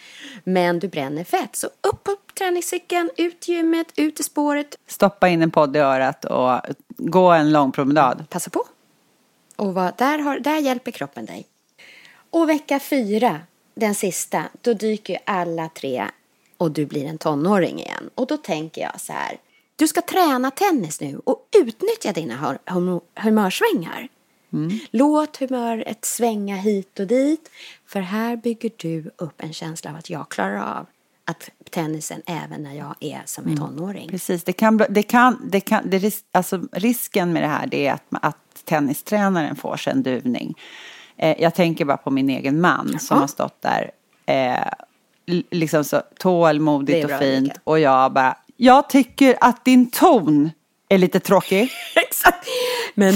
Men 0.44 0.80
du 0.80 0.88
bränner 0.88 1.24
fett. 1.24 1.56
Så 1.56 1.68
upp 1.68 2.04
på 2.04 2.16
träningscykeln, 2.38 3.10
ut 3.18 3.50
i 3.50 3.54
gymmet, 3.54 3.88
ut 3.96 4.20
i 4.20 4.24
spåret. 4.24 4.78
Stoppa 4.88 5.28
in 5.28 5.42
en 5.42 5.52
podd 5.52 5.76
i 5.76 5.80
örat 5.80 6.26
och 6.26 6.62
gå 6.98 7.32
en 7.32 7.52
lång 7.52 7.72
promenad. 7.72 8.30
Passa 8.30 8.50
på. 8.50 8.64
Och 9.56 9.74
vad, 9.74 9.98
där, 9.98 10.20
har, 10.20 10.40
där 10.40 10.58
hjälper 10.58 10.92
kroppen 10.92 11.26
dig. 11.26 11.46
Och 12.30 12.50
vecka 12.50 12.80
fyra, 12.80 13.40
den 13.76 13.96
sista, 13.96 14.44
då 14.62 14.74
dyker 14.74 15.14
ju 15.14 15.20
alla 15.26 15.70
tre 15.70 16.06
och 16.58 16.72
du 16.72 16.86
blir 16.86 17.06
en 17.06 17.18
tonåring 17.18 17.80
igen. 17.80 18.10
Och 18.16 18.28
då 18.28 18.38
tänker 18.38 18.82
jag 18.82 19.02
så 19.02 19.14
här, 19.14 19.38
du 19.76 19.88
ska 19.88 20.02
träna 20.02 20.52
tennis 20.52 21.02
nu 21.02 21.22
och 21.24 21.48
utnyttja 21.62 22.12
dina 22.12 22.36
hor- 22.36 22.60
Låt 24.92 25.38
humöret 25.38 26.06
svänga 26.06 26.56
hit 26.56 27.00
och 27.00 27.08
dit, 27.08 27.50
för 27.88 28.00
här 28.00 28.36
bygger 28.36 28.72
du 28.78 29.12
upp 29.18 29.42
en 29.44 29.54
känsla 29.54 29.90
av 29.92 29.96
att 29.98 30.10
jag 30.10 30.30
klarar 30.30 30.78
av 30.78 30.86
att 31.26 31.50
tennisen 31.70 32.22
även 32.26 32.64
när 32.64 32.74
jag 32.74 32.96
är 33.00 33.22
som 33.26 33.48
en 33.48 33.58
tonåring. 33.58 34.10
Precis, 34.10 34.44
det 34.44 34.54
kan, 34.54 34.78
det 34.90 35.04
kan, 35.04 35.42
det 35.52 35.60
kan, 35.62 35.90
det 35.90 36.24
alltså 36.32 36.62
risken 36.72 37.34
med 37.34 37.44
det 37.44 37.48
här 37.48 37.68
det 37.68 37.88
är 37.88 37.94
att, 37.94 38.04
att 38.12 38.38
tennistränaren 38.66 39.56
får 39.56 39.78
sig 39.78 39.94
en 39.94 40.04
duvning. 40.04 40.56
Eh, 41.18 41.42
jag 41.42 41.56
tänker 41.56 41.86
bara 41.86 41.98
på 41.98 42.12
min 42.12 42.30
egen 42.30 42.62
man 42.62 43.00
som 43.00 43.16
Ja. 43.18 43.22
har 43.22 43.28
stått 43.28 43.62
där 43.62 43.92
eh, 44.26 44.68
liksom 45.52 45.84
så 45.84 46.02
tålmodigt 46.20 46.98
är 46.98 47.04
och 47.04 47.08
bra, 47.10 47.20
fint 47.20 47.48
Erika. 47.48 47.60
och 47.64 47.80
jag 47.80 48.14
bara, 48.14 48.38
jag 48.58 48.90
tycker 48.90 49.38
att 49.42 49.66
din 49.66 49.92
ton 49.92 50.50
är 50.90 50.98
lite 50.98 51.20
tråkig. 51.20 51.70
Exakt. 51.96 52.48
Men 52.96 53.14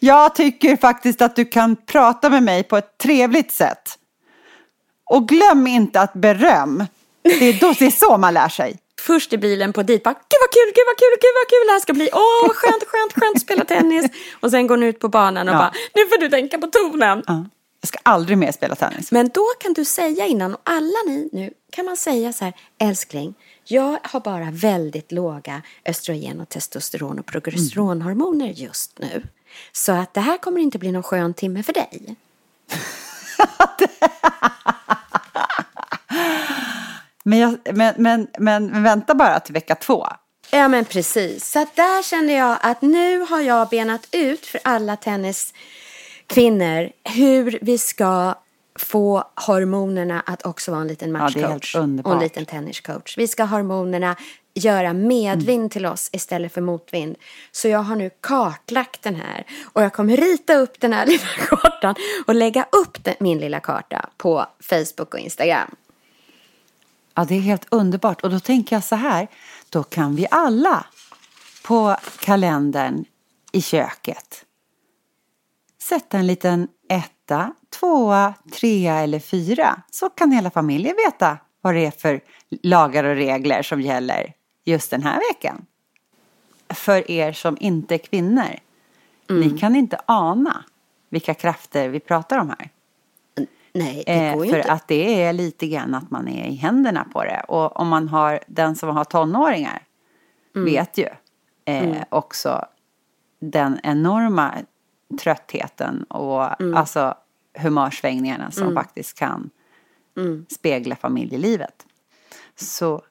Jag 0.00 0.34
tycker 0.34 0.76
faktiskt 0.76 1.22
att 1.22 1.36
du 1.36 1.44
kan 1.44 1.76
prata 1.76 2.30
med 2.30 2.42
mig 2.42 2.62
på 2.62 2.76
ett 2.76 2.98
trevligt 2.98 3.52
sätt. 3.52 3.98
Och 5.04 5.28
glöm 5.28 5.66
inte 5.66 6.00
att 6.00 6.12
beröm, 6.12 6.86
det 7.22 7.44
är, 7.44 7.60
då, 7.60 7.74
det 7.78 7.86
är 7.86 7.90
så 7.90 8.18
man 8.18 8.34
lär 8.34 8.48
sig. 8.48 8.78
först 9.00 9.32
i 9.32 9.38
bilen 9.38 9.72
på 9.72 9.82
dit 9.82 10.02
bara 10.02 10.14
Gud 10.14 10.38
vad 10.40 10.50
kul, 10.52 10.72
gud 10.74 10.84
vad 10.86 10.98
kul, 10.98 11.16
gud 11.20 11.34
vad 11.40 11.48
kul 11.48 11.66
det 11.66 11.72
här 11.72 11.80
ska 11.80 11.92
bli. 11.92 12.08
Åh, 12.12 12.46
vad 12.46 12.56
skönt, 12.56 12.84
skönt, 12.86 13.12
skönt 13.12 13.36
att 13.36 13.42
spela 13.42 13.64
tennis. 13.64 14.06
Och 14.40 14.50
sen 14.50 14.66
går 14.66 14.76
ni 14.76 14.86
ut 14.86 14.98
på 15.00 15.08
banan 15.08 15.48
och 15.48 15.54
Ja. 15.54 15.58
bara 15.58 15.72
Nu 15.94 16.06
får 16.06 16.20
du 16.20 16.28
tänka 16.28 16.58
på 16.58 16.66
tonen. 16.66 17.22
Ja. 17.26 17.44
Jag 17.80 17.88
ska 17.88 17.98
aldrig 18.02 18.38
mer 18.38 18.52
spela 18.52 18.74
tennis. 18.74 19.12
Men 19.12 19.28
då 19.34 19.44
kan 19.60 19.72
du 19.72 19.84
säga 19.84 20.26
innan, 20.26 20.54
och 20.54 20.60
alla 20.64 20.98
ni 21.06 21.28
nu, 21.32 21.50
kan 21.72 21.84
man 21.84 21.96
säga 21.96 22.32
så 22.32 22.44
här, 22.44 22.54
älskling, 22.80 23.34
jag 23.64 23.98
har 24.02 24.20
bara 24.20 24.48
väldigt 24.52 25.12
låga 25.12 25.62
östrogen 25.86 26.40
och 26.40 26.48
testosteron 26.48 27.18
och 27.18 27.26
progesteronhormoner 27.26 28.48
just 28.48 28.98
nu. 28.98 29.22
Så 29.72 29.92
att 29.92 30.14
det 30.14 30.20
här 30.20 30.38
kommer 30.38 30.60
inte 30.60 30.78
bli 30.78 30.92
någon 30.92 31.02
skön 31.02 31.34
timme 31.34 31.62
för 31.62 31.72
dig. 31.72 32.16
Men, 37.24 37.38
jag, 37.38 37.58
men, 37.74 37.94
men, 37.98 38.28
men 38.38 38.82
vänta 38.82 39.14
bara 39.14 39.40
till 39.40 39.54
vecka 39.54 39.74
två. 39.74 40.06
Ja 40.50 40.68
men 40.68 40.84
precis. 40.84 41.50
Så 41.50 41.58
att 41.62 41.76
där 41.76 42.02
kände 42.02 42.32
jag 42.32 42.56
att 42.62 42.82
nu 42.82 43.20
har 43.20 43.40
jag 43.40 43.68
benat 43.68 44.08
ut 44.12 44.46
för 44.46 44.60
alla 44.64 44.96
tenniskvinnor 44.96 46.90
hur 47.04 47.58
vi 47.62 47.78
ska 47.78 48.34
få 48.78 49.24
hormonerna 49.46 50.22
att 50.26 50.46
också 50.46 50.70
vara 50.70 50.80
en 50.80 50.88
liten 50.88 51.08
Ja, 51.10 51.18
matchcoach 51.18 51.74
och 51.74 51.82
underbart. 51.82 52.12
en 52.14 52.18
liten 52.18 52.46
tenniscoach. 52.46 53.18
Vi 53.18 53.28
ska 53.28 53.44
ha 53.44 53.56
hormonerna 53.56 54.16
göra 54.56 54.92
medvind 54.92 55.70
till 55.70 55.86
oss 55.86 56.10
istället 56.12 56.52
för 56.52 56.60
motvind. 56.60 57.16
Så 57.52 57.68
jag 57.68 57.78
har 57.78 57.96
nu 57.96 58.10
kartlagt 58.20 59.02
den 59.02 59.14
här 59.14 59.46
och 59.64 59.82
jag 59.82 59.92
kommer 59.92 60.16
rita 60.16 60.54
upp 60.54 60.80
den 60.80 60.92
här 60.92 61.06
lilla 61.12 61.28
kartan 61.48 61.94
och 62.26 62.34
lägga 62.34 62.66
upp 62.72 63.04
den, 63.04 63.14
min 63.20 63.38
lilla 63.38 63.60
karta 63.60 64.10
på 64.16 64.46
Facebook 64.60 65.14
och 65.14 65.20
Instagram. 65.20 65.74
Ja, 67.14 67.24
det 67.24 67.34
är 67.34 67.40
helt 67.40 67.66
underbart. 67.70 68.22
Och 68.22 68.30
då 68.30 68.40
tänker 68.40 68.76
jag 68.76 68.84
så 68.84 68.96
här, 68.96 69.28
då 69.70 69.82
kan 69.82 70.16
vi 70.16 70.26
alla 70.30 70.86
på 71.62 71.96
kalendern 72.20 73.04
i 73.52 73.62
köket 73.62 74.46
sätta 75.88 76.18
en 76.18 76.26
liten 76.26 76.68
etta, 76.88 77.52
tvåa, 77.80 78.34
trea 78.60 78.94
eller 78.94 79.18
fyra. 79.18 79.82
Så 79.90 80.10
kan 80.10 80.32
hela 80.32 80.50
familjen 80.50 80.96
veta 81.06 81.38
vad 81.60 81.74
det 81.74 81.86
är 81.86 81.90
för 81.90 82.20
lagar 82.62 83.04
och 83.04 83.14
regler 83.14 83.62
som 83.62 83.80
gäller 83.80 84.32
just 84.66 84.90
den 84.90 85.02
här 85.02 85.20
veckan. 85.32 85.66
För 86.68 87.10
er 87.10 87.32
som 87.32 87.56
inte 87.60 87.94
är 87.94 87.98
kvinnor, 87.98 88.56
ni 89.28 89.58
kan 89.58 89.76
inte 89.76 90.00
ana 90.06 90.64
vilka 91.08 91.34
krafter 91.34 91.88
vi 91.88 92.00
pratar 92.00 92.38
om 92.38 92.48
här. 92.48 92.70
Nej, 93.72 94.02
det 94.06 94.12
Eh, 94.12 94.34
går 94.34 94.44
ju 94.46 94.50
för 94.50 94.58
inte. 94.58 94.72
att 94.72 94.88
det 94.88 95.22
är 95.22 95.32
lite 95.32 95.66
grann 95.68 95.94
att 95.94 96.10
man 96.10 96.28
är 96.28 96.46
i 96.46 96.54
händerna 96.54 97.04
på 97.12 97.24
det. 97.24 97.40
Och 97.48 97.76
om 97.80 97.88
man 97.88 98.08
har 98.08 98.40
den 98.46 98.76
som 98.76 98.88
har 98.96 99.04
tonåringar 99.04 99.82
Mm. 100.56 100.64
vet 100.72 100.98
ju 100.98 101.08
eh, 101.64 102.02
också 102.08 102.64
den 103.40 103.80
enorma 103.82 104.54
tröttheten 105.20 106.02
och 106.02 106.60
Mm. 106.60 106.76
alltså 106.76 107.14
humörsvängningarna 107.58 108.50
som 108.50 108.74
faktiskt 108.74 109.18
kan 109.18 109.50
Mm. 110.16 110.46
spegla 110.50 110.96
familjelivet. 110.96 111.86
Så, 112.54 113.02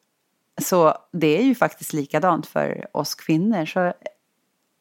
så 0.62 0.98
det 1.12 1.38
är 1.40 1.44
ju 1.44 1.56
faktiskt 1.56 1.94
likadant 1.94 2.48
för 2.48 2.88
oss 2.92 3.16
kvinnor. 3.16 3.66
Så 3.66 3.94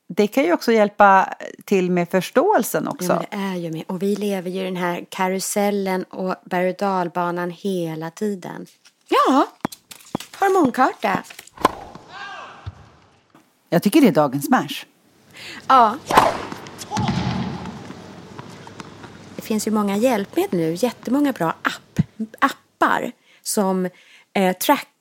det 0.08 0.26
kan 0.26 0.44
ju 0.44 0.52
också 0.52 0.72
hjälpa 0.72 1.34
till 1.64 1.90
med 1.90 2.08
förståelsen 2.08 2.88
också. 2.88 3.12
Ja, 3.12 3.24
men 3.30 3.40
det 3.40 3.46
är 3.46 3.56
ju 3.56 3.70
med. 3.70 3.84
Och 3.86 4.02
vi 4.02 4.16
lever 4.16 4.50
ju 4.50 4.60
i 4.60 4.64
den 4.64 4.76
här 4.76 5.06
karusellen 5.08 6.04
och 6.04 6.34
berg 6.44 6.70
och 6.70 6.76
dalbanan 6.76 7.50
hela 7.50 8.10
tiden. 8.10 8.66
Ja, 9.08 9.46
hormonkarta. 10.38 11.22
Jag 13.68 13.82
tycker 13.82 14.00
det 14.00 14.08
är 14.08 14.12
dagens 14.12 14.46
smash. 14.46 14.84
Ja. 15.68 15.96
finns 19.44 19.66
ju 19.66 19.70
många 19.70 19.96
hjälpmedel 19.96 20.60
nu, 20.60 20.74
jättemånga 20.74 21.32
bra 21.32 21.54
app, 21.62 22.00
appar 22.38 23.12
som 23.42 23.88
eh, 24.32 24.56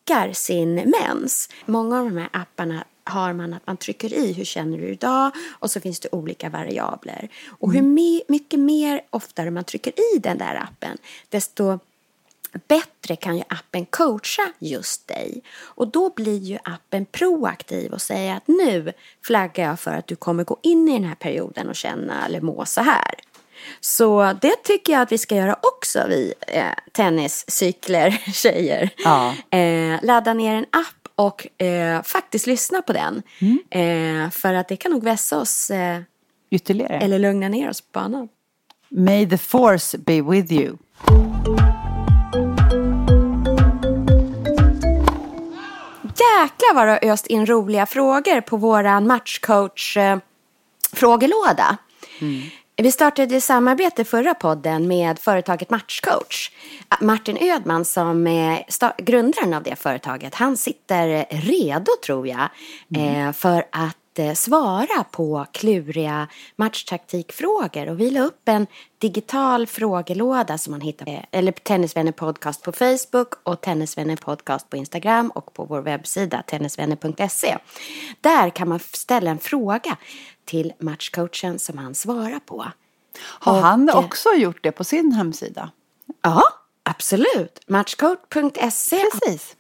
trackar 0.06 0.34
sin 0.34 0.76
mens. 0.76 1.50
Många 1.66 2.00
av 2.00 2.06
de 2.06 2.18
här 2.18 2.30
apparna 2.34 2.84
har 3.04 3.34
man 3.34 3.54
att 3.54 3.68
man 3.68 3.78
trycker 3.78 4.14
i 4.14 4.34
hur 4.34 4.46
känner 4.46 4.78
du 4.78 4.88
idag 4.88 5.32
och 5.60 5.72
så 5.72 5.80
finns 5.80 6.00
det 6.00 6.10
olika 6.12 6.50
variabler. 6.50 7.30
Och 7.60 7.74
hur 7.74 7.82
me 7.82 8.22
mycket 8.28 8.60
mer 8.60 9.02
oftare 9.10 9.52
man 9.52 9.64
trycker 9.64 9.94
i 10.16 10.20
den 10.20 10.38
där 10.38 10.56
appen 10.56 10.98
desto 11.30 11.80
bättre 12.68 13.16
kan 13.16 13.38
ju 13.38 13.44
appen 13.48 13.86
coacha 13.86 14.54
just 14.60 15.08
dig. 15.08 15.42
Och 15.60 15.88
då 15.88 16.10
blir 16.10 16.40
ju 16.40 16.58
appen 16.64 17.06
proaktiv 17.06 17.94
och 17.94 18.02
säger 18.02 18.36
att 18.36 18.48
nu 18.48 18.94
flaggar 19.22 19.68
jag 19.68 19.80
för 19.80 19.92
att 19.92 20.08
du 20.08 20.16
kommer 20.16 20.44
gå 20.44 20.60
in 20.62 20.90
i 20.90 20.94
den 20.94 21.04
här 21.04 21.16
perioden 21.16 21.70
och 21.70 21.76
känna 21.76 22.26
eller 22.26 22.42
må 22.42 22.66
så 22.66 22.82
här. 22.82 23.16
Så 23.80 24.34
det 24.42 24.56
tycker 24.64 24.94
jag 24.94 25.02
att 25.02 25.12
vi 25.12 25.18
ska 25.18 25.36
göra 25.36 25.56
också 25.62 26.06
vi 26.10 26.34
eh, 26.48 26.66
tenniscykler 26.92 28.12
tjejer. 28.34 28.90
Ja. 28.98 29.34
Eh, 29.58 30.00
ladda 30.04 30.34
ner 30.34 30.56
en 30.56 30.66
app 30.72 31.08
och 31.16 31.62
eh, 31.62 32.02
faktiskt 32.04 32.48
lyssna 32.48 32.82
på 32.82 32.94
den. 32.94 33.24
Eh, 33.70 34.30
för 34.30 34.54
att 34.54 34.68
det 34.68 34.76
kan 34.76 34.92
nog 34.92 35.04
vässa 35.04 35.38
oss 35.40 35.72
eh, 35.72 36.02
Ytterligare. 36.52 37.00
eller 37.00 37.20
lugna 37.20 37.50
ner 37.50 37.70
oss 37.70 37.82
på 37.82 38.00
banan. 38.00 38.28
May 38.90 39.30
the 39.30 39.38
force 39.38 39.98
be 39.98 40.22
with 40.22 40.54
you. 40.54 40.78
Jäklar 46.04 46.74
vad 46.76 46.88
du 46.88 46.92
har 46.92 47.14
öst 47.14 47.28
in 47.28 47.46
roliga 47.46 47.86
frågor 47.86 48.42
på 48.42 48.58
våran 48.58 49.08
matchcoach 49.08 49.98
eh, 49.98 50.18
frågelåda. 50.94 51.78
Vi 52.76 52.92
startade 52.92 53.42
samarbete 53.42 54.04
förra 54.04 54.34
podden 54.34 54.88
med 54.88 55.20
företaget 55.20 55.70
Matchcoach. 55.70 56.52
Martin 57.02 57.38
Ödman 57.42 57.86
som 57.86 58.28
är 58.28 58.66
grundaren 58.98 59.54
av 59.54 59.64
det 59.64 59.76
företaget, 59.76 60.36
han 60.36 60.58
sitter 60.58 61.26
redo 61.30 61.92
tror 62.06 62.28
jag 62.28 62.50
eh, 62.96 63.32
för 63.32 63.66
att 63.72 63.98
eh, 64.20 64.34
svara 64.34 65.04
på 65.12 65.46
kluriga 65.52 66.28
matchtaktikfrågor. 66.56 67.90
Och 67.90 68.00
vi 68.00 68.10
la 68.10 68.22
upp 68.22 68.50
en 68.50 68.68
digital 68.98 69.68
frågelåda 69.68 70.58
som 70.58 70.72
man 70.72 70.82
hittar 70.82 71.06
på, 71.06 71.26
eller 71.32 71.52
Tennisvänner 71.52 72.12
podcast 72.12 72.62
på 72.62 72.72
Facebook 72.72 73.34
och 73.44 73.62
Tennisvänner 73.62 74.16
podcast 74.16 74.70
på 74.70 74.78
Instagram 74.78 75.30
och 75.30 75.54
på 75.54 75.66
vår 75.66 75.82
webbsida 75.82 76.44
tennisvänner.se. 76.48 77.58
Där 78.22 78.50
kan 78.50 78.70
man 78.70 78.80
ställa 78.80 79.32
en 79.32 79.40
fråga 79.40 79.98
till 80.46 80.74
matchcoachen 80.80 81.60
som 81.60 81.78
han 81.78 81.96
svarar 81.96 82.40
på. 82.40 82.66
Har 83.20 83.58
Och, 83.58 83.64
han 83.64 83.90
eh, 83.90 83.98
också 83.98 84.30
gjort 84.30 84.64
det 84.64 84.72
på 84.72 84.84
sin 84.84 85.12
hemsida? 85.12 85.72
Ja, 86.22 86.44
absolut. 86.84 87.60
Matchcoach.se 87.68 89.04
Precis. 89.12 89.56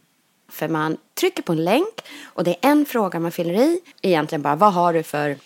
För 0.50 0.68
man 0.68 0.98
trycker 1.14 1.44
på 1.44 1.52
en 1.52 1.64
länk 1.64 2.02
och 2.24 2.44
det 2.44 2.52
är 2.52 2.70
en 2.72 2.86
fråga 2.86 3.20
man 3.20 3.32
fyller 3.32 3.54
i. 3.54 3.80
Egentligen 4.02 4.42
bara 4.42 4.56
vad 4.56 4.74
har 4.74 4.94
du 4.94 5.04
för 5.04 5.38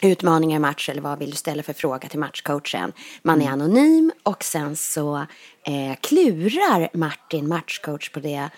utmaningar 0.00 0.56
i 0.56 0.58
match 0.58 0.88
eller 0.88 1.02
vad 1.02 1.18
vill 1.18 1.30
du 1.30 1.36
ställa 1.36 1.62
för 1.62 1.72
fråga 1.72 2.08
till 2.08 2.18
matchcoachen. 2.18 2.92
Man 3.22 3.42
är 3.42 3.48
anonym 3.48 4.12
och 4.22 4.44
sen 4.44 4.76
så 4.76 5.16
eh, 5.62 5.96
klurar 6.00 6.88
Martin 6.92 7.48
matchcoach 7.48 8.10
på 8.10 8.20
det 8.20 8.48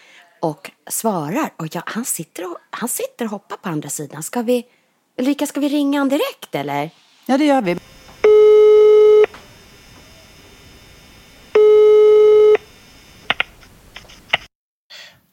och 0.41 0.71
svarar. 0.91 1.53
Och 1.57 1.67
ja, 1.75 1.83
han, 1.87 2.05
sitter 2.05 2.51
och, 2.51 2.59
han 2.71 2.89
sitter 2.89 3.25
och 3.25 3.31
hoppar 3.31 3.57
på 3.57 3.69
andra 3.69 3.89
sidan. 3.89 4.23
Ska 4.23 4.43
vi, 4.43 4.67
Ulrika, 5.17 5.47
ska 5.47 5.61
vi 5.61 5.69
ringa 5.69 5.99
han 5.99 6.09
direkt 6.09 6.55
eller? 6.55 6.91
Ja, 7.27 7.39
det 7.39 7.45
gör 7.45 7.63
vi. 7.63 7.79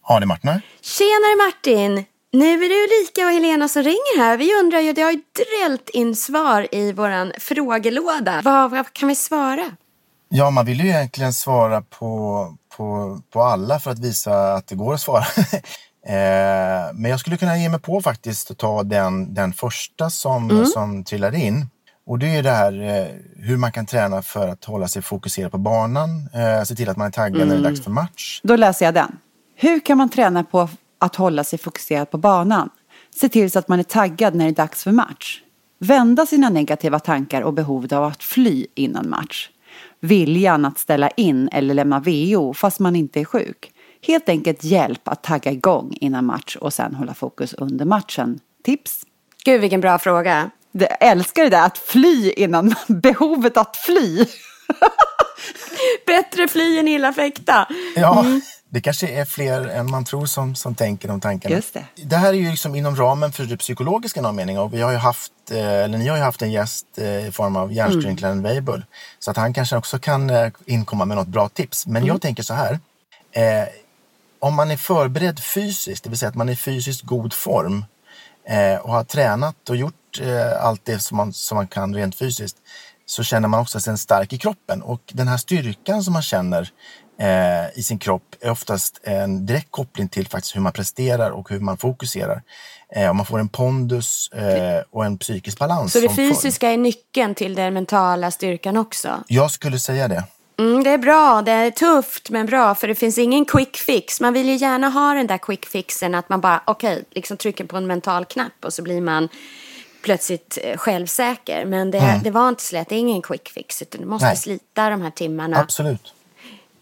Ja, 0.08 0.20
det 0.20 0.24
är 0.24 0.28
Martin 0.28 0.50
här. 0.50 0.62
Tjenare 0.82 1.48
Martin! 1.48 2.06
Nu 2.32 2.54
är 2.54 2.70
det 2.70 2.96
Ulrika 2.96 3.26
och 3.26 3.32
Helena 3.32 3.68
som 3.68 3.84
ringer 3.84 4.18
här. 4.18 4.38
Vi 4.38 4.60
undrar 4.60 4.80
ju, 4.80 4.94
det 4.94 5.02
har 5.02 5.12
ju 5.12 5.22
drällt 5.62 5.90
in 5.90 6.16
svar 6.16 6.68
i 6.72 6.92
våran 6.92 7.34
frågelåda. 7.40 8.42
Vad, 8.44 8.72
vad 8.72 8.94
kan 8.94 9.10
vi 9.10 9.16
svara? 9.16 9.72
Ja, 10.30 10.50
man 10.50 10.66
vill 10.66 10.80
ju 10.80 10.90
egentligen 10.90 11.34
svara 11.34 11.82
på, 11.82 12.48
på, 12.78 13.20
på 13.34 13.42
alla 13.44 13.80
för 13.80 13.92
att 13.92 14.00
visa 14.00 14.54
att 14.54 14.68
det 14.68 14.76
går 14.76 14.94
att 14.94 15.02
svara. 15.02 15.24
eh, 16.08 16.94
men 16.94 17.12
jag 17.12 17.20
skulle 17.20 17.38
kunna 17.38 17.58
ge 17.58 17.70
mig 17.70 17.80
på 17.80 18.02
faktiskt 18.02 18.52
att 18.52 18.58
ta 18.58 18.84
den, 18.84 19.34
den 19.34 19.54
första 19.54 20.10
som, 20.10 20.66
som 20.66 21.04
trillade 21.04 21.38
in. 21.38 21.66
Och 22.08 22.20
det 22.20 22.36
är 22.36 22.44
det 22.44 22.52
här 22.52 22.82
eh, 22.82 23.08
hur 23.36 23.58
man 23.58 23.72
kan 23.72 23.86
träna 23.86 24.22
för 24.22 24.48
att 24.48 24.66
hålla 24.66 24.88
sig 24.88 25.02
fokuserad 25.02 25.52
på 25.52 25.58
banan. 25.58 26.30
Eh, 26.34 26.64
se 26.64 26.76
till 26.76 26.90
att 26.90 26.98
man 26.98 27.08
är 27.08 27.12
taggad 27.12 27.48
när 27.48 27.56
det 27.56 27.62
är 27.62 27.64
dags 27.64 27.84
för 27.84 27.92
match. 27.92 28.42
Då 28.44 28.56
läser 28.56 28.86
jag 28.86 28.94
den. 28.94 29.18
Hur 29.56 29.80
kan 29.80 29.98
man 29.98 30.10
träna 30.10 30.44
på 30.44 30.70
att 31.00 31.16
hålla 31.16 31.44
sig 31.44 31.60
fokuserad 31.60 32.12
på 32.12 32.18
banan? 32.18 32.70
Se 33.16 33.30
till 33.30 33.52
så 33.52 33.60
att 33.60 33.68
man 33.68 33.80
är 33.80 33.84
taggad 33.84 34.36
när 34.36 34.46
det 34.46 34.52
är 34.52 34.56
dags 34.56 34.84
för 34.84 34.92
match. 34.92 35.42
Vända 35.80 36.26
sina 36.26 36.50
negativa 36.50 37.00
tankar 37.00 37.42
och 37.42 37.54
behovet 37.54 37.92
av 37.92 38.04
att 38.04 38.24
fly 38.24 38.68
innan 38.76 39.10
match. 39.10 39.50
Viljan 40.00 40.66
att 40.66 40.80
ställa 40.80 41.10
in 41.10 41.50
eller 41.52 41.74
lämna 41.74 42.00
VO 42.00 42.54
fast 42.54 42.80
man 42.80 42.96
inte 42.96 43.20
är 43.20 43.26
sjuk. 43.26 43.72
Helt 44.02 44.30
enkelt 44.30 44.64
hjälp 44.64 45.08
att 45.08 45.24
tagga 45.24 45.52
igång 45.52 45.98
innan 46.02 46.26
match 46.26 46.56
och 46.56 46.74
sen 46.74 46.96
hålla 46.96 47.14
fokus 47.14 47.54
under 47.54 47.86
matchen. 47.86 48.40
Tips? 48.64 49.06
Gud 49.46 49.62
vilken 49.62 49.82
bra 49.82 50.00
fråga. 50.00 50.50
Jag 50.72 50.98
älskar 51.00 51.44
det 51.44 51.50
där 51.50 51.66
att 51.66 51.78
fly 51.78 52.32
innan 52.32 52.76
behovet 52.88 53.58
att 53.58 53.78
fly. 53.78 54.26
Bättre 56.08 56.48
fly 56.48 56.80
än 56.80 56.88
illa 56.88 57.14
fäkta. 57.14 57.68
Ja, 57.96 58.26
det 58.76 58.82
kanske 58.82 59.08
är 59.08 59.26
fler 59.26 59.68
än 59.68 59.92
man 59.92 60.06
tror 60.06 60.26
som, 60.26 60.56
som 60.56 60.76
tänker 60.76 61.08
de 61.08 61.22
tankarna. 61.22 61.56
Just 61.56 61.74
det. 61.74 61.86
Det 61.96 62.16
här 62.16 62.30
är 62.30 62.38
ju 62.38 62.50
liksom 62.50 62.76
inom 62.76 62.96
ramen 62.96 63.32
för 63.32 63.44
det 63.44 63.58
psykologiska 63.58 64.20
i 64.20 64.24
någon 64.24 64.36
mening 64.36 64.60
och 64.60 64.74
vi 64.74 64.82
har 64.82 64.92
ju 64.92 64.98
haft, 64.98 65.32
eh, 65.52 65.58
eller 65.58 65.98
ni 65.98 66.08
har 66.08 66.18
ju 66.18 66.24
haft 66.24 66.42
en 66.42 66.52
gäst 66.52 66.86
eh, 66.98 67.28
i 67.28 67.32
form 67.32 67.56
av 67.56 67.74
hjärnskrynklaren 67.74 68.44
Weibull. 68.44 68.86
Så 69.20 69.32
att 69.32 69.38
han 69.38 69.54
kanske 69.54 69.78
också 69.78 70.00
kan 70.00 70.30
eh, 70.30 70.52
inkomma 70.66 71.06
med 71.06 71.18
något 71.18 71.28
bra 71.28 71.50
tips. 71.50 71.88
Men 71.88 72.06
jag 72.06 72.22
tänker 72.22 72.44
så 72.44 72.54
här. 72.54 72.80
Eh, 73.32 73.68
om 74.40 74.56
man 74.56 74.72
är 74.72 74.78
förberedd 74.78 75.40
fysiskt, 75.40 76.04
det 76.04 76.10
vill 76.10 76.20
säga 76.20 76.30
att 76.30 76.36
man 76.36 76.50
är 76.50 76.54
i 76.54 76.56
fysiskt 76.56 77.02
god 77.02 77.34
form 77.34 77.86
eh, 78.50 78.80
och 78.80 78.92
har 78.92 79.04
tränat 79.04 79.70
och 79.70 79.76
gjort 79.76 80.22
eh, 80.22 80.66
allt 80.66 80.86
det 80.86 81.00
som 81.00 81.18
man, 81.18 81.34
som 81.34 81.56
man 81.56 81.68
kan 81.68 81.96
rent 81.96 82.16
fysiskt 82.16 82.58
så 83.06 83.24
känner 83.24 83.48
man 83.48 83.60
också 83.60 83.80
sig 83.80 83.98
stark 83.98 84.34
i 84.34 84.38
kroppen. 84.38 84.82
Och 84.82 85.02
den 85.14 85.28
här 85.28 85.38
styrkan 85.38 86.04
som 86.04 86.14
man 86.14 86.22
känner 86.22 86.72
eh, 87.18 87.80
i 87.80 87.84
sin 87.84 88.00
kropp 88.00 88.36
är 88.42 88.52
oftast 88.52 89.00
en 89.04 89.46
direkt 89.46 89.72
koppling 89.72 90.10
till 90.10 90.28
faktiskt 90.28 90.56
hur 90.56 90.62
man 90.62 90.74
presterar 90.74 91.32
och 91.32 91.50
hur 91.50 91.60
man 91.60 91.78
fokuserar. 91.78 92.42
Eh, 92.96 93.10
och 93.10 93.16
man 93.16 93.26
får 93.26 93.40
en 93.40 93.50
pondus 93.50 94.30
eh, 94.32 94.84
och 94.92 95.06
en 95.06 95.18
psykisk 95.18 95.60
balans. 95.60 95.94
Så 95.94 96.00
det 96.00 96.10
fysiska 96.10 96.72
är 96.72 96.78
nyckeln 96.78 97.36
till 97.36 97.56
den 97.56 97.74
mentala 97.74 98.32
styrkan 98.32 98.78
också? 98.78 99.24
Jag 99.28 99.52
skulle 99.52 99.80
säga 99.80 100.08
det. 100.08 100.24
Mm, 100.58 100.84
det 100.84 100.90
är 100.90 100.98
bra, 100.98 101.42
det 101.42 101.52
är 101.52 101.72
tufft 101.72 102.30
men 102.30 102.46
bra 102.46 102.76
för 102.76 102.88
det 102.88 102.96
finns 102.96 103.18
ingen 103.18 103.46
quick 103.46 103.78
fix. 103.78 104.22
Man 104.22 104.34
vill 104.34 104.50
ju 104.50 104.56
gärna 104.56 104.90
ha 104.90 105.14
den 105.14 105.28
där 105.28 105.38
quick 105.38 105.66
fixen 105.66 106.16
att 106.16 106.30
man 106.30 106.42
bara 106.42 106.62
okej, 106.66 107.04
liksom 107.12 107.38
trycker 107.38 107.66
på 107.66 107.78
en 107.78 107.88
mental 107.88 108.26
knapp 108.26 108.66
och 108.66 108.74
så 108.74 108.82
blir 108.82 109.02
man 109.02 109.30
plötsligt 110.02 110.58
eh, 110.64 110.78
självsäker. 110.78 111.66
Men 111.66 111.92
det, 111.92 112.22
det 112.24 112.32
var 112.32 112.50
inte 112.50 112.64
så 112.64 112.76
lätt, 112.76 112.90
det 112.90 112.96
är 112.96 113.00
ingen 113.00 113.22
quick 113.22 113.50
fix 113.50 113.82
utan 113.82 114.02
du 114.02 114.08
måste 114.08 114.28
Nej. 114.28 114.38
slita 114.38 114.90
de 114.90 115.02
här 115.02 115.12
timmarna. 115.12 115.60
Absolut. 115.60 116.15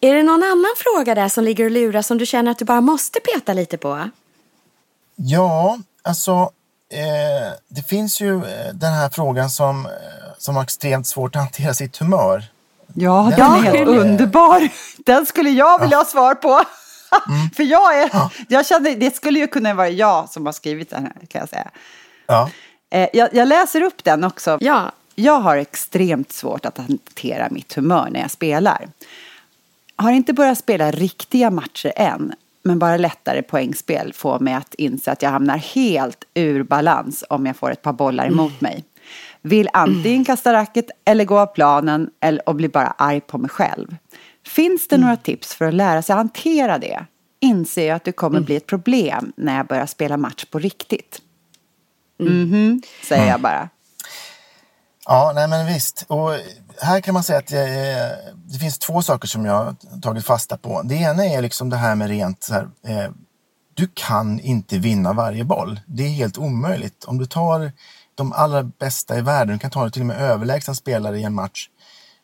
Är 0.04 0.14
det 0.14 0.24
någon 0.24 0.44
annan 0.44 0.72
fråga 0.78 1.16
där 1.16 1.30
som 1.30 1.44
ligger 1.44 1.66
och 1.66 1.72
lurar 1.72 2.02
som 2.02 2.18
du 2.18 2.26
känner 2.26 2.52
att 2.52 2.58
du 2.60 2.66
bara 2.66 2.82
måste 2.82 3.20
peta 3.20 3.54
lite 3.54 3.78
på? 3.78 4.10
Ja, 5.16 5.78
alltså 6.02 6.32
eh, 6.94 7.54
det 7.68 7.82
finns 7.90 8.22
ju 8.22 8.36
eh, 8.36 8.74
den 8.74 8.94
här 8.94 9.10
frågan 9.10 9.50
som, 9.50 9.86
eh, 9.86 9.92
som 10.38 10.56
har 10.56 10.64
extremt 10.64 11.08
svårt 11.08 11.36
att 11.36 11.42
hantera 11.42 11.74
sitt 11.74 11.98
humör. 11.98 12.44
Ja, 12.94 13.28
den 13.30 13.40
Ja, 13.40 13.58
är 13.58 13.62
helt 13.62 13.76
hur- 13.90 13.98
underbar. 13.98 14.70
Den 14.98 15.26
skulle 15.26 15.50
jag 15.50 15.82
vilja 15.82 15.98
ha 15.98 16.06
svar 16.06 16.36
på. 16.36 16.62
För 17.56 17.64
jag 17.64 18.02
är, 18.02 18.10
jag 18.50 18.66
känner, 18.66 18.96
det 18.96 19.16
skulle 19.16 19.40
ju 19.40 19.48
kunna 19.48 19.74
vara 19.74 19.90
jag 19.90 20.30
som 20.30 20.46
har 20.46 20.54
skrivit 20.54 20.90
den 20.90 21.04
här, 21.04 21.26
kan 21.28 21.40
jag 21.40 21.50
säga. 21.50 21.70
Ja. 22.28 22.50
Eh, 22.92 23.10
jag, 23.14 23.30
jag 23.34 23.48
läser 23.48 23.82
upp 23.82 24.04
den 24.04 24.24
också. 24.24 24.58
Ja. 24.62 24.92
Jag 25.16 25.40
har 25.40 25.58
extremt 25.58 26.32
svårt 26.34 26.66
att 26.66 26.78
hantera 26.78 27.48
mitt 27.52 27.74
humör 27.74 28.10
när 28.12 28.20
jag 28.22 28.32
spelar. 28.32 28.88
Har 30.04 30.12
inte 30.12 30.34
börjat 30.34 30.58
spela 30.58 30.92
riktiga 30.92 31.52
matcher 31.52 31.94
än, 31.96 32.34
men 32.64 32.80
bara 32.80 32.98
lättare 32.98 33.42
poängspel 33.42 34.14
får 34.14 34.40
mig 34.40 34.54
att 34.54 34.74
inse 34.74 35.12
att 35.12 35.22
jag 35.22 35.30
hamnar 35.30 35.58
helt 35.58 36.24
ur 36.34 36.64
balans 36.64 37.24
om 37.30 37.46
jag 37.46 37.56
får 37.56 37.72
ett 37.72 37.82
par 37.82 37.94
bollar 37.94 38.28
emot 38.28 38.62
mig. 38.62 38.84
Vill 39.42 39.70
antingen 39.74 40.26
kasta 40.26 40.54
racket 40.54 40.86
eller 41.06 41.26
gå 41.26 41.40
av 41.40 41.46
planen 41.46 42.10
eller, 42.20 42.50
och 42.50 42.56
bli 42.56 42.70
bara 42.70 42.88
arg 42.88 43.22
på 43.22 43.38
mig 43.38 43.50
själv. 43.50 43.96
Finns 44.46 44.88
det 44.88 44.98
några 44.98 45.18
tips 45.18 45.56
för 45.56 45.66
att 45.66 45.74
lära 45.74 46.02
sig 46.02 46.16
hantera 46.16 46.78
det? 46.78 47.06
Inser 47.40 47.88
jag 47.88 47.96
att 47.96 48.04
det 48.04 48.12
kommer 48.12 48.42
bli 48.42 48.56
ett 48.56 48.68
problem 48.68 49.34
när 49.36 49.58
jag 49.58 49.68
börjar 49.68 49.86
spela 49.86 50.18
match 50.18 50.46
på 50.46 50.60
riktigt. 50.60 51.22
Mhm, 52.20 52.82
säger 53.04 53.28
jag 53.28 53.42
bara. 53.42 53.70
Ja, 55.06 55.32
nej 55.36 55.48
men 55.48 55.66
visst. 55.66 56.06
Och 56.08 56.30
här 56.82 57.02
kan 57.02 57.14
man 57.14 57.24
säga 57.24 57.40
att 57.40 57.52
jag, 57.52 57.68
det 58.46 58.60
finns 58.60 58.80
två 58.80 59.02
saker 59.02 59.28
som 59.28 59.46
jag 59.46 59.76
tagit 60.02 60.26
fasta 60.26 60.58
på. 60.58 60.82
Det 60.82 60.96
ena 60.96 61.26
är 61.26 61.42
liksom 61.42 61.70
det 61.70 61.78
här 61.78 61.96
med 61.96 62.08
rent 62.08 62.44
så 62.44 62.54
här, 62.54 62.68
eh, 62.88 63.12
du 63.74 63.88
kan 63.94 64.40
inte 64.40 64.78
vinna 64.78 65.14
varje 65.14 65.44
boll. 65.44 65.80
Det 65.86 66.04
är 66.04 66.10
helt 66.10 66.38
omöjligt. 66.38 67.04
Om 67.04 67.18
du 67.18 67.26
tar 67.26 67.72
de 68.16 68.34
allra 68.34 68.64
bästa 68.64 69.18
i 69.18 69.22
världen, 69.22 69.56
du 69.56 69.60
kan 69.60 69.72
ta 69.72 69.90
till 69.90 70.02
och 70.02 70.06
med 70.06 70.22
överlägsna 70.22 70.76
spelare 70.76 71.20
i 71.20 71.24
en 71.24 71.34
match. 71.34 71.70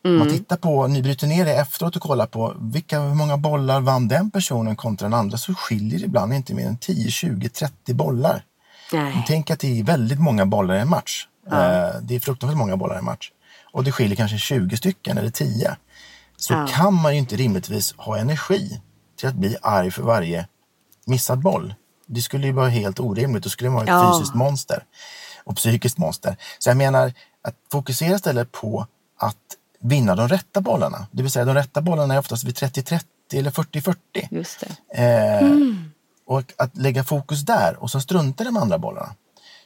Mm. 0.04 0.18
Man 0.18 0.28
tittar 0.30 0.56
på, 0.56 0.86
ni 0.86 1.02
bryter 1.02 1.26
ner 1.26 1.44
det 1.44 1.54
efteråt 1.54 1.96
och 1.96 2.02
kollar 2.02 2.26
på 2.26 2.54
vilka, 2.60 3.00
hur 3.00 3.14
många 3.14 3.36
bollar 3.36 3.80
vann 3.80 4.08
den 4.08 4.30
personen 4.30 4.76
kontra 4.76 5.08
den 5.08 5.14
andra 5.18 5.38
så 5.38 5.54
skiljer 5.54 5.98
det 5.98 6.04
ibland 6.04 6.34
inte 6.34 6.54
mer 6.54 6.66
än 6.66 6.76
10, 6.76 7.10
20, 7.10 7.48
30 7.48 7.94
bollar. 7.94 8.44
Nej. 8.92 9.24
Tänk 9.28 9.50
att 9.50 9.60
det 9.60 9.80
är 9.80 9.84
väldigt 9.84 10.20
många 10.20 10.46
bollar 10.46 10.74
i 10.76 10.80
en 10.80 10.88
match. 10.88 11.26
Ja. 11.50 11.92
Det 12.02 12.14
är 12.14 12.20
fruktansvärt 12.20 12.58
många 12.58 12.76
bollar 12.76 12.98
i 12.98 13.02
match. 13.02 13.30
Och 13.72 13.84
det 13.84 13.92
skiljer 13.92 14.16
kanske 14.16 14.38
20 14.38 14.76
stycken 14.76 15.18
eller 15.18 15.30
10. 15.30 15.76
Så 16.36 16.52
ja. 16.52 16.66
kan 16.70 16.94
man 16.94 17.12
ju 17.12 17.18
inte 17.18 17.36
rimligtvis 17.36 17.94
ha 17.96 18.18
energi 18.18 18.80
till 19.18 19.28
att 19.28 19.34
bli 19.34 19.56
arg 19.62 19.90
för 19.90 20.02
varje 20.02 20.46
missad 21.06 21.38
boll. 21.38 21.74
Det 22.06 22.20
skulle 22.20 22.46
ju 22.46 22.52
vara 22.52 22.68
helt 22.68 23.00
orimligt. 23.00 23.42
Då 23.42 23.50
skulle 23.50 23.70
man 23.70 23.74
vara 23.74 23.84
ett 23.84 24.04
ja. 24.04 24.18
fysiskt 24.18 24.34
monster 24.34 24.84
och 25.44 25.56
psykiskt 25.56 25.98
monster. 25.98 26.36
Så 26.58 26.70
jag 26.70 26.76
menar 26.76 27.12
att 27.42 27.54
fokusera 27.72 28.14
istället 28.14 28.52
på 28.52 28.86
att 29.18 29.36
vinna 29.80 30.14
de 30.14 30.28
rätta 30.28 30.60
bollarna. 30.60 31.06
Det 31.10 31.22
vill 31.22 31.32
säga 31.32 31.44
de 31.44 31.54
rätta 31.54 31.80
bollarna 31.80 32.14
är 32.14 32.18
oftast 32.18 32.44
vid 32.44 32.54
30-30 32.54 33.02
eller 33.32 33.50
40-40. 33.50 33.94
Just 34.30 34.60
det. 34.60 35.02
Eh, 35.02 35.38
mm. 35.38 35.92
Och 36.26 36.52
att 36.56 36.76
lägga 36.76 37.04
fokus 37.04 37.40
där 37.40 37.76
och 37.82 37.90
så 37.90 38.00
strunta 38.00 38.44
i 38.44 38.46
de 38.46 38.56
andra 38.56 38.78
bollarna. 38.78 39.14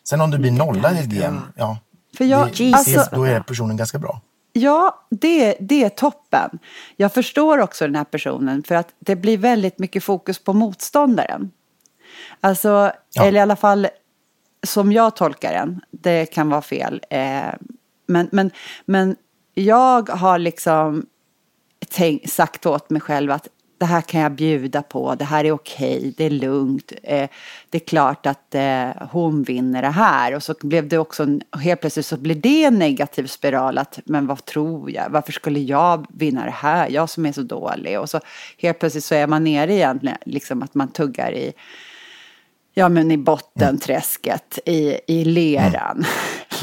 Sen 0.08 0.20
om 0.20 0.30
du 0.30 0.38
blir 0.38 0.50
nolla 0.50 0.92
i 0.92 0.98
ett 0.98 1.06
game, 1.06 1.40
ja, 1.56 1.78
För 2.16 2.24
jag, 2.24 2.50
det, 2.56 2.72
alltså, 2.74 3.16
då 3.16 3.24
är 3.24 3.40
personen 3.40 3.76
ganska 3.76 3.98
bra. 3.98 4.20
Ja, 4.52 5.06
det, 5.10 5.56
det 5.60 5.84
är 5.84 5.88
toppen. 5.88 6.58
Jag 6.96 7.14
förstår 7.14 7.58
också 7.58 7.86
den 7.86 7.94
här 7.94 8.04
personen 8.04 8.62
för 8.62 8.74
att 8.74 8.88
det 8.98 9.16
blir 9.16 9.38
väldigt 9.38 9.78
mycket 9.78 10.04
fokus 10.04 10.38
på 10.38 10.52
motståndaren. 10.52 11.50
Alltså, 12.40 12.92
ja. 13.14 13.24
eller 13.24 13.38
i 13.38 13.42
alla 13.42 13.56
fall 13.56 13.88
som 14.66 14.92
jag 14.92 15.16
tolkar 15.16 15.52
den. 15.52 15.80
Det 15.90 16.26
kan 16.26 16.48
vara 16.48 16.62
fel. 16.62 17.00
Eh, 17.10 17.54
men, 18.06 18.28
men, 18.32 18.50
men 18.84 19.16
jag 19.54 20.08
har 20.08 20.38
liksom 20.38 21.06
tänkt, 21.88 22.32
sagt 22.32 22.66
åt 22.66 22.90
mig 22.90 23.00
själv 23.00 23.30
att 23.30 23.48
det 23.84 23.88
här 23.88 24.00
kan 24.00 24.20
jag 24.20 24.32
bjuda 24.32 24.82
på, 24.82 25.14
det 25.14 25.24
här 25.24 25.44
är 25.44 25.52
okej, 25.52 26.14
det 26.16 26.24
är 26.24 26.30
lugnt. 26.30 26.92
Eh, 27.02 27.28
det 27.70 27.78
är 27.78 27.86
klart 27.86 28.26
att 28.26 28.54
eh, 28.54 28.88
hon 29.10 29.42
vinner 29.42 29.82
det 29.82 29.88
här. 29.88 30.34
Och 30.34 30.42
så 30.42 30.54
blev 30.60 30.88
det 30.88 30.98
också, 30.98 31.26
helt 31.60 31.80
plötsligt 31.80 32.06
så 32.06 32.16
blev 32.16 32.40
det 32.40 32.64
en 32.64 32.78
negativ 32.78 33.26
spiral 33.26 33.78
att, 33.78 33.98
men 34.04 34.26
vad 34.26 34.44
tror 34.44 34.90
jag, 34.90 35.08
varför 35.10 35.32
skulle 35.32 35.60
jag 35.60 36.06
vinna 36.08 36.44
det 36.44 36.50
här, 36.50 36.90
jag 36.90 37.10
som 37.10 37.26
är 37.26 37.32
så 37.32 37.42
dålig. 37.42 38.00
Och 38.00 38.10
så 38.10 38.20
helt 38.58 38.78
plötsligt 38.78 39.04
så 39.04 39.14
är 39.14 39.26
man 39.26 39.44
nere 39.44 39.72
igen, 39.72 40.08
liksom 40.24 40.62
att 40.62 40.74
man 40.74 40.88
tuggar 40.88 41.32
i 41.32 41.52
ja, 42.74 42.88
men 42.88 43.10
i 43.10 43.16
bottenträsket, 43.16 44.58
i, 44.66 45.00
i 45.06 45.24
leran, 45.24 45.96
mm. 45.96 46.04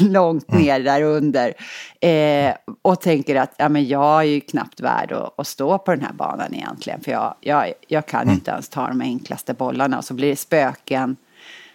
långt 0.00 0.48
mm. 0.48 0.62
ner 0.62 0.80
där 0.80 1.02
under. 1.02 1.54
Eh, 2.00 2.54
och 2.82 3.00
tänker 3.00 3.36
att 3.36 3.54
ja, 3.56 3.68
men 3.68 3.88
jag 3.88 4.20
är 4.20 4.26
ju 4.26 4.40
knappt 4.40 4.80
värd 4.80 5.12
att, 5.12 5.40
att, 5.40 5.46
stå 5.46 5.78
på 5.78 5.90
den 5.90 6.00
här 6.00 6.12
banan 6.12 6.54
egentligen. 6.54 7.00
För 7.00 7.12
jag, 7.12 7.34
jag, 7.40 7.72
jag 7.88 8.06
kan 8.06 8.22
mm. 8.22 8.34
inte 8.34 8.50
ens 8.50 8.68
ta 8.68 8.88
de 8.88 9.00
enklaste 9.00 9.54
bollarna. 9.54 9.98
Och 9.98 10.04
så 10.04 10.14
blir 10.14 10.30
det 10.30 10.36
spöken. 10.36 11.16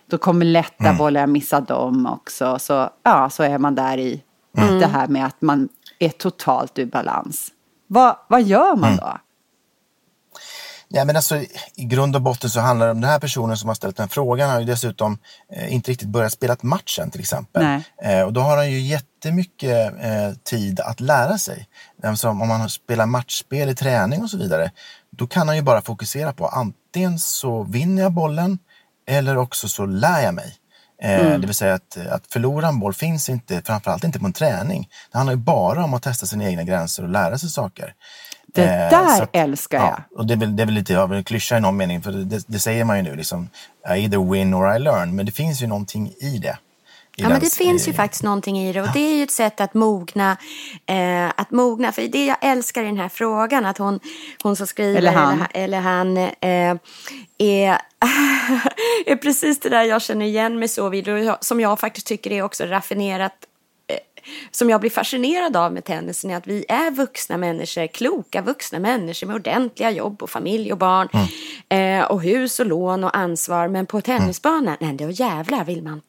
Då 0.10 0.18
kommer 0.18 0.46
lätta 0.46 0.86
mm. 0.86 0.98
bollar, 0.98 1.22
jag 1.22 1.30
missar 1.30 1.62
dem 1.62 2.06
också. 2.06 2.60
Så, 2.60 2.90
ja, 3.04 3.30
så 3.30 3.44
är 3.44 3.58
man 3.58 3.76
där 3.76 3.98
i 3.98 4.24
mm. 4.58 4.80
det 4.80 4.88
här 4.88 5.08
med 5.08 5.26
att 5.26 5.42
man 5.42 5.70
är 6.00 6.10
totalt 6.10 6.80
ur 6.80 6.86
balans. 6.86 7.52
Va, 7.88 8.26
vad 8.28 8.42
gör 8.42 8.76
man 8.76 8.90
mm. 8.90 8.98
då? 8.98 9.18
Ja, 10.90 11.06
men 11.06 11.16
alltså, 11.16 11.36
I 11.76 11.84
grund 11.84 12.16
och 12.16 12.22
botten 12.22 12.50
så 12.50 12.60
handlar 12.60 12.86
det 12.86 12.92
om 12.92 13.02
den 13.02 13.10
här 13.10 13.20
personen 13.20 13.58
som 13.58 13.68
har 13.68 13.76
ställt 13.76 13.98
den 13.98 14.10
frågan 14.10 14.50
har 14.50 14.60
ju 14.60 14.66
dessutom 14.66 15.18
eh, 15.54 15.74
inte 15.74 15.92
riktigt 15.92 16.08
börjat 16.08 16.32
spela 16.32 16.58
matchen 16.62 17.12
till 17.12 17.20
exempel. 17.20 17.82
Eh, 18.04 18.22
och 18.22 18.34
då 18.34 18.42
har 18.42 18.58
han 18.58 18.72
ju 18.72 18.80
jättemycket 18.80 19.94
eh, 20.02 20.32
tid 20.44 20.80
att 20.80 21.00
lära 21.00 21.38
sig. 21.38 21.68
Alltså, 22.04 22.30
om 22.30 22.48
man 22.48 22.70
spelar 22.70 23.06
matchspel 23.06 23.70
i 23.70 23.76
träning 23.76 24.24
och 24.24 24.30
så 24.30 24.38
vidare, 24.38 24.72
då 25.12 25.28
kan 25.28 25.48
han 25.48 25.56
ju 25.56 25.62
bara 25.62 25.82
fokusera 25.82 26.34
på 26.34 26.48
antingen 26.48 27.20
så 27.20 27.64
vinner 27.64 28.04
jag 28.04 28.12
bollen 28.12 28.60
eller 29.08 29.38
också 29.38 29.70
så 29.70 29.86
lär 29.86 30.22
jag 30.22 30.34
mig. 30.34 30.56
Eh, 31.02 31.20
mm. 31.20 31.42
Det 31.42 31.48
vill 31.48 31.56
säga 31.56 31.74
att, 31.74 31.98
att 31.98 32.28
förlora 32.28 32.68
en 32.68 32.80
boll 32.80 32.94
finns 32.94 33.30
inte, 33.30 33.62
framförallt 33.66 34.04
inte 34.04 34.20
på 34.20 34.26
en 34.26 34.34
träning. 34.34 34.90
Det 35.12 35.18
handlar 35.18 35.34
ju 35.34 35.40
bara 35.40 35.84
om 35.84 35.94
att 35.94 36.04
testa 36.04 36.26
sina 36.26 36.46
egna 36.50 36.64
gränser 36.64 37.04
och 37.04 37.10
lära 37.10 37.38
sig 37.38 37.50
saker. 37.50 37.94
Det 38.54 38.64
eh, 38.64 38.90
där 38.90 39.22
att, 39.22 39.30
älskar 39.36 39.78
jag. 39.78 39.88
Ja, 39.88 40.18
och 40.18 40.26
det 40.26 40.34
är, 40.34 40.38
väl, 40.38 40.56
det 40.56 40.64
är 40.64 40.66
väl 40.66 40.76
lite 40.76 41.00
av 41.00 41.14
en 41.14 41.24
klyscha 41.24 41.58
i 41.58 41.62
någon 41.62 41.78
mening, 41.78 42.02
för 42.02 42.12
det, 42.12 42.44
det, 42.48 42.60
säger 42.60 42.84
man 42.84 42.98
ju 42.98 43.04
nu. 43.04 43.16
Liksom, 43.16 43.50
I 43.96 44.00
either 44.00 44.32
win 44.32 44.54
or 44.54 44.76
I 44.76 44.80
learn. 44.80 45.16
Men 45.16 45.26
det 45.26 45.32
finns 45.32 45.62
ju 45.62 45.68
någonting 45.68 46.14
i 46.20 46.38
det. 46.38 46.58
I 47.20 47.22
ja, 47.22 47.30
men 47.30 47.40
det 47.40 47.54
finns 47.54 47.88
ju 47.88 47.94
faktiskt 47.94 48.24
någonting 48.24 48.60
i 48.60 48.74
det 48.74 48.82
och 48.82 48.88
det 48.94 49.00
är 49.00 49.16
ju 49.16 49.24
ett 49.24 49.32
sätt 49.32 49.62
att 49.62 49.74
mogna. 49.74 50.38
Eh, 50.86 51.28
att 51.36 51.52
mogna, 51.52 51.92
för 51.92 52.02
det 52.02 52.26
jag 52.26 52.38
älskar 52.42 52.84
i 52.84 52.86
den 52.86 52.98
här 52.98 53.10
frågan, 53.10 53.66
att 53.66 53.78
hon, 53.78 54.00
hon 54.44 54.56
som 54.56 54.68
skriver 54.68 54.98
eller 54.98 55.12
han, 55.12 55.46
eller, 55.54 55.64
eller 55.64 55.80
han 55.80 56.18
eh, 56.18 56.76
är, 57.38 57.78
är 59.06 59.16
precis 59.16 59.60
det 59.60 59.70
där 59.70 59.84
jag 59.84 60.02
känner 60.02 60.26
igen 60.26 60.60
mig 60.60 60.68
så 60.68 60.90
vid 60.90 61.10
och 61.10 61.38
som 61.42 61.60
jag 61.60 61.80
faktiskt 61.80 62.08
tycker 62.08 62.32
är 62.32 62.42
också 62.42 62.66
raffinerat 62.66 63.34
som 64.52 64.70
jag 64.70 64.82
blir 64.82 64.90
fascinerad 64.90 65.58
av 65.58 65.74
med 65.74 65.86
tennisen 65.86 66.32
är 66.32 66.38
att 66.38 66.48
vi 66.48 66.66
är 66.70 66.92
vuxna 66.92 67.38
människor, 67.38 67.88
kloka 67.88 68.42
vuxna 68.42 68.80
människor 68.80 69.28
med 69.28 69.36
ordentliga 69.36 69.92
jobb 69.92 70.24
och 70.24 70.30
familj 70.30 70.72
och 70.72 70.78
barn 70.78 71.10
mm. 71.70 72.00
eh, 72.00 72.06
och 72.06 72.22
hus 72.22 72.60
och 72.60 72.66
lån 72.66 73.04
och 73.04 73.18
ansvar. 73.18 73.68
Men 73.68 73.86
på 73.86 74.02
tennisbanan, 74.02 74.78
mm. 74.82 74.98
nej 74.98 75.08
då 75.08 75.12
jävlar 75.12 75.64
vill 75.64 75.84
man 75.84 76.02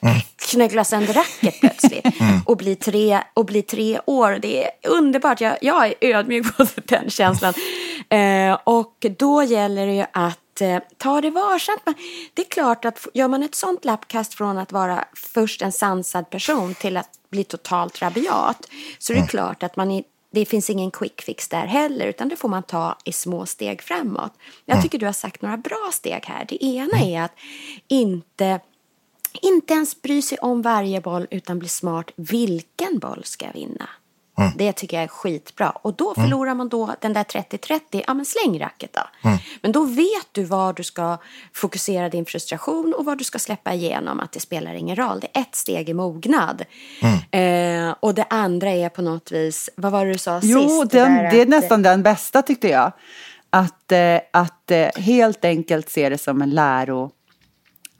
mm. 0.00 0.16
knöggla 0.50 0.84
sönder 0.84 1.14
racket 1.14 1.60
plötsligt 1.60 2.20
mm. 2.20 2.40
och, 2.46 2.56
bli 2.56 2.76
tre, 2.76 3.22
och 3.34 3.44
bli 3.44 3.62
tre 3.62 4.00
år. 4.06 4.38
Det 4.42 4.64
är 4.64 4.70
underbart, 4.82 5.40
jag, 5.40 5.56
jag 5.60 5.86
är 5.86 5.94
ödmjuk 6.00 6.56
på 6.56 6.66
den 6.74 7.10
känslan. 7.10 7.54
Eh, 8.08 8.58
och 8.64 9.06
då 9.18 9.42
gäller 9.42 9.86
det 9.86 9.92
ju 9.92 10.04
att 10.12 10.38
eh, 10.60 10.78
ta 10.96 11.20
det 11.20 11.30
varsamt. 11.30 11.82
Det 12.34 12.42
är 12.42 12.50
klart 12.50 12.84
att 12.84 13.06
gör 13.14 13.28
man 13.28 13.42
ett 13.42 13.54
sånt 13.54 13.84
lappkast 13.84 14.34
från 14.34 14.58
att 14.58 14.72
vara 14.72 15.04
först 15.14 15.62
en 15.62 15.72
sansad 15.72 16.30
person 16.30 16.74
till 16.74 16.96
att 16.96 17.10
bli 17.30 17.44
totalt 17.44 18.02
rabiat 18.02 18.68
så 18.98 19.12
är 19.12 19.14
det 19.14 19.20
mm. 19.20 19.28
klart 19.28 19.62
att 19.62 19.76
man 19.76 19.90
i, 19.90 20.04
det 20.32 20.44
finns 20.44 20.70
ingen 20.70 20.90
quick 20.90 21.22
fix 21.22 21.48
där 21.48 21.66
heller 21.66 22.06
utan 22.06 22.28
det 22.28 22.36
får 22.36 22.48
man 22.48 22.62
ta 22.62 22.98
i 23.04 23.12
små 23.12 23.46
steg 23.46 23.82
framåt. 23.82 24.32
Jag 24.64 24.74
mm. 24.74 24.82
tycker 24.82 24.98
du 24.98 25.06
har 25.06 25.12
sagt 25.12 25.42
några 25.42 25.56
bra 25.56 25.90
steg 25.92 26.24
här. 26.26 26.44
Det 26.48 26.64
ena 26.64 26.96
mm. 26.96 27.08
är 27.08 27.22
att 27.22 27.32
inte 27.88 28.60
inte 29.42 29.74
ens 29.74 30.02
bry 30.02 30.22
sig 30.22 30.38
om 30.38 30.62
varje 30.62 31.00
boll 31.00 31.26
utan 31.30 31.58
bli 31.58 31.68
smart. 31.68 32.10
Vilken 32.16 32.98
boll 32.98 33.24
ska 33.24 33.46
jag 33.46 33.52
vinna? 33.52 33.88
Mm. 34.38 34.52
Det 34.56 34.72
tycker 34.72 34.96
jag 34.96 35.04
är 35.04 35.08
skitbra. 35.08 35.70
Och 35.70 35.94
då 35.94 36.14
mm. 36.16 36.24
förlorar 36.24 36.54
man 36.54 36.68
då 36.68 36.94
den 37.00 37.12
där 37.12 37.24
30-30, 37.24 37.80
ja 38.06 38.14
men 38.14 38.24
släng 38.24 38.58
racket 38.60 38.92
då. 38.92 39.28
Mm. 39.28 39.38
Men 39.62 39.72
då 39.72 39.84
vet 39.84 40.28
du 40.32 40.44
var 40.44 40.72
du 40.72 40.82
ska 40.82 41.18
fokusera 41.52 42.08
din 42.08 42.24
frustration 42.24 42.94
och 42.98 43.04
vad 43.04 43.18
du 43.18 43.24
ska 43.24 43.38
släppa 43.38 43.74
igenom. 43.74 44.20
Att 44.20 44.32
det 44.32 44.40
spelar 44.40 44.74
ingen 44.74 44.96
roll. 44.96 45.20
Det 45.20 45.28
är 45.32 45.40
ett 45.40 45.54
steg 45.54 45.88
i 45.88 45.94
mognad. 45.94 46.64
Mm. 47.02 47.88
Eh, 47.88 47.94
och 48.00 48.14
det 48.14 48.26
andra 48.30 48.70
är 48.70 48.88
på 48.88 49.02
något 49.02 49.32
vis, 49.32 49.70
vad 49.76 49.92
var 49.92 50.06
det 50.06 50.12
du 50.12 50.18
sa 50.18 50.40
jo, 50.42 50.60
sist? 50.60 50.74
Jo, 50.74 50.84
det 50.84 50.98
är 50.98 51.42
att, 51.42 51.48
nästan 51.48 51.82
den 51.82 52.02
bästa 52.02 52.42
tyckte 52.42 52.68
jag. 52.68 52.92
Att, 53.50 53.92
eh, 53.92 54.18
att 54.32 54.70
eh, 54.70 54.88
helt 54.96 55.44
enkelt 55.44 55.90
se 55.90 56.08
det 56.08 56.18
som 56.18 56.42
en 56.42 56.50
läro 56.50 57.10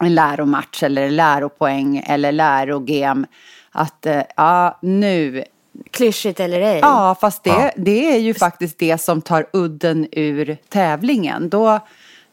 en 0.02 0.14
läromatch 0.14 0.82
eller 0.82 1.10
läropoäng 1.10 2.04
eller 2.06 2.32
lärogame. 2.32 3.26
Att 3.72 4.06
eh, 4.06 4.22
ja, 4.36 4.78
nu 4.82 5.44
Klyschigt 5.90 6.40
eller 6.40 6.60
ej. 6.60 6.78
Ja, 6.78 7.16
fast 7.20 7.44
det, 7.44 7.50
ja. 7.50 7.70
det 7.76 8.14
är 8.14 8.18
ju 8.18 8.34
faktiskt 8.34 8.78
det 8.78 8.98
som 8.98 9.22
tar 9.22 9.46
udden 9.52 10.08
ur 10.12 10.56
tävlingen. 10.68 11.48
Då, 11.48 11.80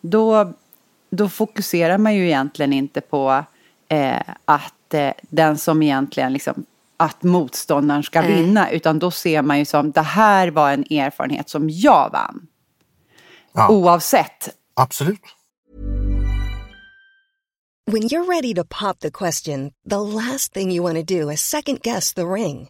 då, 0.01 0.53
då 1.09 1.29
fokuserar 1.29 1.97
man 1.97 2.15
ju 2.15 2.25
egentligen 2.25 2.73
inte 2.73 3.01
på 3.01 3.43
eh, 3.89 4.21
att 4.45 4.93
eh, 4.93 5.11
den 5.29 5.57
som 5.57 5.83
egentligen 5.83 6.33
liksom 6.33 6.65
att 6.97 7.23
motståndaren 7.23 8.03
ska 8.03 8.19
mm. 8.19 8.35
vinna, 8.35 8.71
utan 8.71 8.99
då 8.99 9.11
ser 9.11 9.41
man 9.41 9.59
ju 9.59 9.65
som 9.65 9.91
det 9.91 10.01
här 10.01 10.47
var 10.47 10.71
en 10.71 10.83
erfarenhet 10.89 11.49
som 11.49 11.69
jag 11.69 12.09
vann. 12.11 12.47
Ja. 13.53 13.69
Oavsett. 13.69 14.49
Absolut. 14.73 15.21
When 17.85 18.03
you're 18.03 18.25
ready 18.25 18.53
to 18.53 18.63
pop 18.63 18.99
the 18.99 19.11
question, 19.11 19.73
the 19.89 19.99
last 19.99 20.53
thing 20.53 20.71
you 20.71 20.83
want 20.83 20.95
to 20.95 21.19
do 21.19 21.29
is 21.31 21.41
second 21.41 21.81
guess 21.81 22.13
the 22.13 22.25
ring. 22.25 22.69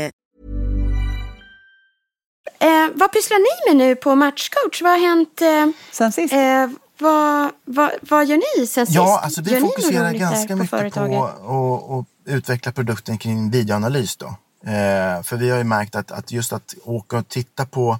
Eh, 2.61 2.89
vad 2.93 3.11
pysslar 3.11 3.37
ni 3.37 3.73
med 3.73 3.87
nu 3.87 3.95
på 3.95 4.15
Matchcoach? 4.15 4.81
Vad 4.81 4.91
har 4.91 4.99
hänt? 4.99 5.41
Eh, 5.41 5.67
Sen 5.91 6.11
sist? 6.11 6.33
Eh, 6.33 6.67
vad, 6.99 7.51
vad, 7.65 7.91
vad 8.01 8.25
gör 8.25 8.37
ni 8.37 8.67
sen 8.67 8.85
sist? 8.85 8.95
Ja, 8.95 9.21
alltså 9.23 9.41
vi 9.41 9.51
gör 9.51 9.59
fokuserar 9.59 10.13
ganska 10.13 10.55
mycket 10.55 10.69
företaget? 10.69 11.17
på 11.17 12.05
att 12.25 12.33
utveckla 12.33 12.71
produkten 12.71 13.17
kring 13.17 13.51
videoanalys. 13.51 14.17
Då. 14.17 14.25
Eh, 14.65 15.23
för 15.23 15.35
vi 15.37 15.49
har 15.49 15.57
ju 15.57 15.63
märkt 15.63 15.95
att, 15.95 16.11
att 16.11 16.31
just 16.31 16.53
att 16.53 16.75
åka 16.83 17.17
och 17.17 17.27
titta 17.27 17.65
på, 17.65 17.97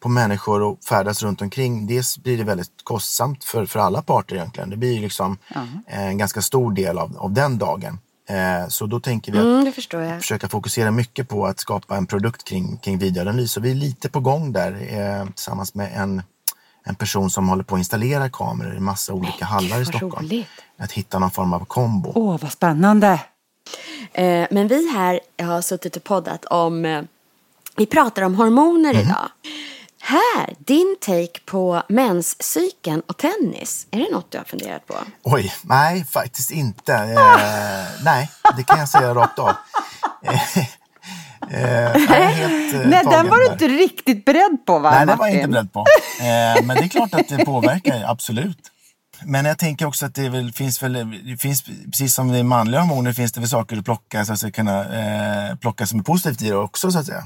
på 0.00 0.08
människor 0.08 0.62
och 0.62 0.78
färdas 0.88 1.22
runt 1.22 1.42
omkring, 1.42 1.86
dels 1.86 2.18
blir 2.18 2.38
det 2.38 2.44
väldigt 2.44 2.70
kostsamt 2.82 3.44
för, 3.44 3.66
för 3.66 3.80
alla 3.80 4.02
parter 4.02 4.36
egentligen. 4.36 4.70
Det 4.70 4.76
blir 4.76 5.00
liksom 5.00 5.38
en 5.86 6.18
ganska 6.18 6.42
stor 6.42 6.72
del 6.72 6.98
av, 6.98 7.16
av 7.18 7.32
den 7.32 7.58
dagen. 7.58 7.98
Eh, 8.28 8.68
så 8.68 8.86
då 8.86 9.00
tänker 9.00 9.32
vi 9.32 9.38
att 9.38 9.44
Mm, 9.44 9.72
försöka 10.20 10.48
fokusera 10.48 10.90
mycket 10.90 11.28
på 11.28 11.46
att 11.46 11.60
skapa 11.60 11.96
en 11.96 12.06
produkt 12.06 12.44
kring, 12.44 12.76
kring 12.76 12.98
videoanalys. 12.98 13.52
Så 13.52 13.60
vi 13.60 13.70
är 13.70 13.74
lite 13.74 14.08
på 14.08 14.20
gång 14.20 14.52
där 14.52 14.72
eh, 14.72 15.26
tillsammans 15.26 15.74
med 15.74 15.92
en, 15.96 16.22
en 16.84 16.94
person 16.94 17.30
som 17.30 17.48
håller 17.48 17.64
på 17.64 17.74
att 17.74 17.78
installera 17.78 18.28
kameror 18.30 18.76
i 18.76 18.80
massa 18.80 19.12
olika 19.12 19.44
hallar 19.44 19.80
i 19.80 19.84
Stockholm. 19.84 20.26
roligt. 20.26 20.46
Att 20.78 20.92
hitta 20.92 21.18
någon 21.18 21.30
form 21.30 21.52
av 21.52 21.64
kombo. 21.64 22.12
Åh, 22.14 22.38
vad 22.42 22.52
spännande! 22.52 23.20
Eh, 24.12 24.46
men 24.50 24.68
vi 24.68 24.90
här 24.92 25.20
har 25.42 25.60
suttit 25.60 25.96
och 25.96 26.04
poddat 26.04 26.44
om, 26.44 26.84
eh, 26.84 27.02
vi 27.76 27.86
pratar 27.86 28.22
om 28.22 28.34
hormoner 28.34 28.92
Mhm. 28.94 29.02
idag. 29.02 29.28
Här, 30.06 30.54
din 30.58 30.96
take 31.00 31.40
på 31.44 31.82
menscykeln 31.88 33.00
och 33.00 33.18
tennis. 33.18 33.86
Är 33.90 33.98
det 33.98 34.12
något 34.12 34.32
du 34.32 34.38
har 34.38 34.44
funderat 34.44 34.86
på? 34.86 34.94
Oj, 35.22 35.52
nej 35.62 36.04
faktiskt 36.04 36.50
inte. 36.50 36.94
Eh, 36.94 38.04
nej, 38.04 38.30
det 38.56 38.62
kan 38.62 38.78
jag 38.78 38.88
säga 38.88 39.14
rakt 39.14 39.38
av. 39.38 39.52
Eh, 40.22 40.58
eh, 40.58 41.92
helt, 41.98 42.74
eh, 42.74 42.80
Nej, 42.86 43.04
den 43.10 43.28
var 43.28 43.36
du 43.36 43.52
inte 43.52 43.68
riktigt 43.68 44.24
beredd 44.24 44.58
på 44.66 44.78
va, 44.78 44.90
Nej, 44.90 45.06
det 45.06 45.14
var 45.14 45.26
jag 45.26 45.36
inte 45.36 45.48
beredd 45.48 45.72
på. 45.72 45.80
Eh, 46.20 46.64
men 46.64 46.76
det 46.76 46.82
är 46.84 46.88
klart 46.88 47.14
att 47.14 47.28
det 47.28 47.44
påverkar, 47.44 48.04
absolut. 48.06 48.70
Men 49.24 49.44
jag 49.44 49.58
tänker 49.58 49.86
också 49.86 50.06
att 50.06 50.14
det 50.14 50.28
väl, 50.28 50.52
finns 50.52 50.82
väl, 50.82 50.92
det 51.26 51.36
finns, 51.36 51.64
precis 51.86 52.14
som 52.14 52.32
det 52.32 52.42
manliga 52.42 52.80
hormoner 52.80 53.12
finns 53.12 53.32
det 53.32 53.40
väl 53.40 53.48
saker 53.48 53.76
att 53.76 53.84
plocka, 53.84 54.24
så 54.24 54.32
att 54.32 54.40
säga, 54.40 54.50
kunna 54.50 54.80
eh, 55.50 55.56
plocka 55.56 55.86
som 55.86 55.98
är 55.98 56.04
positivt 56.04 56.42
i 56.42 56.48
det 56.50 56.56
också 56.56 56.90
så 56.90 56.98
att 56.98 57.06
säga. 57.06 57.24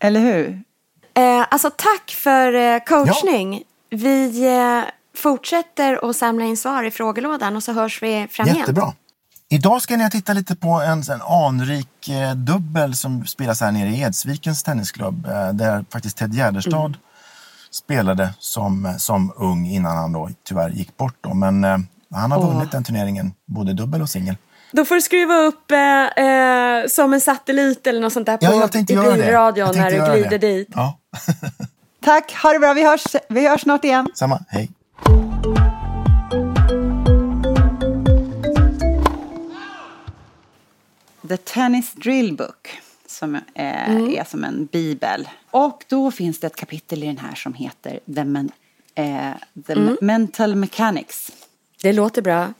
Eller 0.00 0.20
hur? 0.20 0.62
Eh, 1.14 1.46
alltså 1.50 1.70
tack 1.70 2.10
för 2.10 2.54
eh, 2.54 2.78
coachning. 2.78 3.62
Vi 3.90 4.46
eh, 4.56 4.90
fortsätter 5.16 6.10
att 6.10 6.16
samla 6.16 6.44
in 6.44 6.56
svar 6.56 6.84
i 6.84 6.90
frågelådan 6.90 7.56
och 7.56 7.62
så 7.62 7.72
hörs 7.72 8.02
vi 8.02 8.26
framgent. 8.30 8.58
Jättebra. 8.58 8.92
Idag 9.48 9.82
ska 9.82 9.96
ni 9.96 10.10
titta 10.10 10.32
lite 10.32 10.56
på 10.56 10.68
en, 10.68 11.02
en 11.02 11.22
anrik 11.22 12.08
eh, 12.08 12.34
dubbel 12.34 12.94
som 12.94 13.26
spelas 13.26 13.60
här 13.60 13.72
nere 13.72 13.88
i 13.88 14.00
Edsvikens 14.00 14.62
tennisklubb. 14.62 15.26
Eh, 15.26 15.48
där 15.52 15.84
faktiskt 15.92 16.16
Ted 16.16 16.34
Gärdestad 16.34 16.80
Mm. 16.86 16.98
spelade 17.70 18.34
som, 18.38 18.94
som 18.98 19.32
ung 19.36 19.66
innan 19.66 19.96
han 19.96 20.12
då 20.12 20.30
tyvärr 20.48 20.70
gick 20.70 20.96
bort. 20.96 21.16
Då. 21.20 21.34
Men 21.34 21.64
eh, 21.64 21.78
han 22.14 22.32
har 22.32 22.52
vunnit 22.52 22.72
den 22.72 22.84
turneringen, 22.84 23.32
både 23.46 23.72
dubbel 23.72 24.02
och 24.02 24.08
singel. 24.10 24.36
Då 24.72 24.84
får 24.84 24.94
du 24.94 25.00
skruva 25.00 25.34
upp 25.34 25.70
eh, 25.70 26.24
eh, 26.24 26.86
som 26.86 27.12
en 27.12 27.20
satellit 27.20 27.86
eller 27.86 28.00
något 28.00 28.12
sånt 28.12 28.26
där 28.26 28.38
Ja, 28.40 28.50
på 28.50 28.68
tänkte 28.68 28.92
i 28.92 28.96
bilradion 28.96 29.76
när 29.76 29.90
du 29.90 30.12
glider 30.12 30.38
dit. 30.38 30.68
Ja, 30.74 30.98
Tack, 32.00 32.32
ha 32.42 32.52
det 32.52 32.58
bra. 32.58 32.74
Vi 32.74 32.84
hörs, 32.86 33.04
vi 33.28 33.48
hörs 33.48 33.60
snart 33.60 33.84
igen. 33.84 34.08
samma. 34.14 34.40
Hej. 34.48 34.70
The 41.28 41.36
Tennis 41.36 41.92
Drill 41.92 42.36
Book. 42.36 42.68
Som 43.06 43.34
eh, 43.34 43.42
är 43.54 44.24
som 44.30 44.44
en 44.44 44.66
bibel. 44.66 45.28
Och 45.50 45.84
då 45.88 46.10
finns 46.10 46.40
det 46.40 46.46
ett 46.46 46.56
kapitel 46.56 47.02
i 47.02 47.06
den 47.06 47.18
här 47.18 47.34
som 47.34 47.54
heter 47.54 48.00
The, 48.14 48.24
Men- 48.24 48.50
eh, 48.94 49.30
The 49.66 49.74
Mental 50.00 50.54
Mechanics. 50.54 51.32
Det 51.82 51.92
låter 51.92 52.22
bra. 52.22 52.52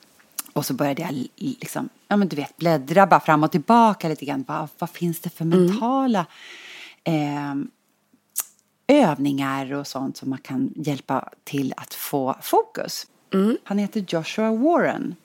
Och 0.53 0.67
så 0.67 0.75
började 0.75 1.03
jag 1.03 1.27
liksom, 1.37 1.89
ja 2.09 2.17
men 2.17 2.29
du 2.29 2.37
vet, 2.37 2.57
bläddra 2.57 3.07
bara 3.07 3.21
fram 3.21 3.43
och 3.45 3.53
tillbaka 3.53 4.09
lite 4.09 4.25
grann. 4.25 4.45
Vad, 4.49 4.69
vad 4.79 4.91
finns 4.91 5.21
det 5.21 5.31
för 5.31 5.45
mentala 5.45 6.27
eh, 7.05 7.55
övningar 8.87 9.73
och 9.73 9.87
sånt 9.87 10.17
som 10.17 10.31
man 10.31 10.39
kan 10.39 10.73
hjälpa 10.77 11.31
till 11.45 11.75
att 11.77 11.95
få 11.95 12.37
fokus? 12.43 13.07
Han 13.65 13.79
heter 13.79 14.05
Joshua 14.09 14.53
Warren. 14.53 15.17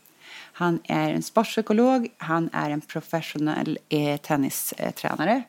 Han 0.53 0.79
är 0.83 1.13
en 1.13 1.23
sportpsykolog, 1.23 2.07
han 2.17 2.49
är 2.53 2.69
en 2.69 2.81
professionell 2.81 3.77
eh, 3.89 4.19
tennistränare. 4.19 5.43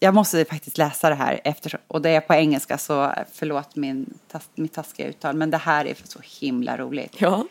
Jag 0.00 0.14
måste 0.14 0.44
faktiskt 0.44 0.78
läsa 0.78 1.08
det 1.08 1.14
här 1.14 1.40
eftersom, 1.44 1.80
och 1.88 2.02
det 2.02 2.10
är 2.10 2.20
på 2.20 2.34
engelska 2.34 2.78
så 2.78 3.14
förlåt 3.32 3.76
min, 3.76 4.18
tas, 4.28 4.48
mitt 4.54 4.72
taskiga 4.72 5.06
uttal 5.06 5.36
men 5.36 5.50
det 5.50 5.56
här 5.56 5.84
är 5.84 5.96
så 6.04 6.20
himla 6.40 6.76
roligt. 6.76 7.14
Ja. 7.18 7.46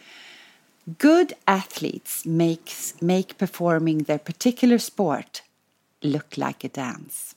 Good 0.86 1.34
athletes 1.44 2.26
makes, 2.26 3.02
make 3.02 3.34
performing 3.38 4.04
their 4.04 4.18
particular 4.18 4.78
sport 4.78 5.44
look 6.02 6.38
like 6.38 6.68
a 6.68 6.70
dance. 6.74 7.36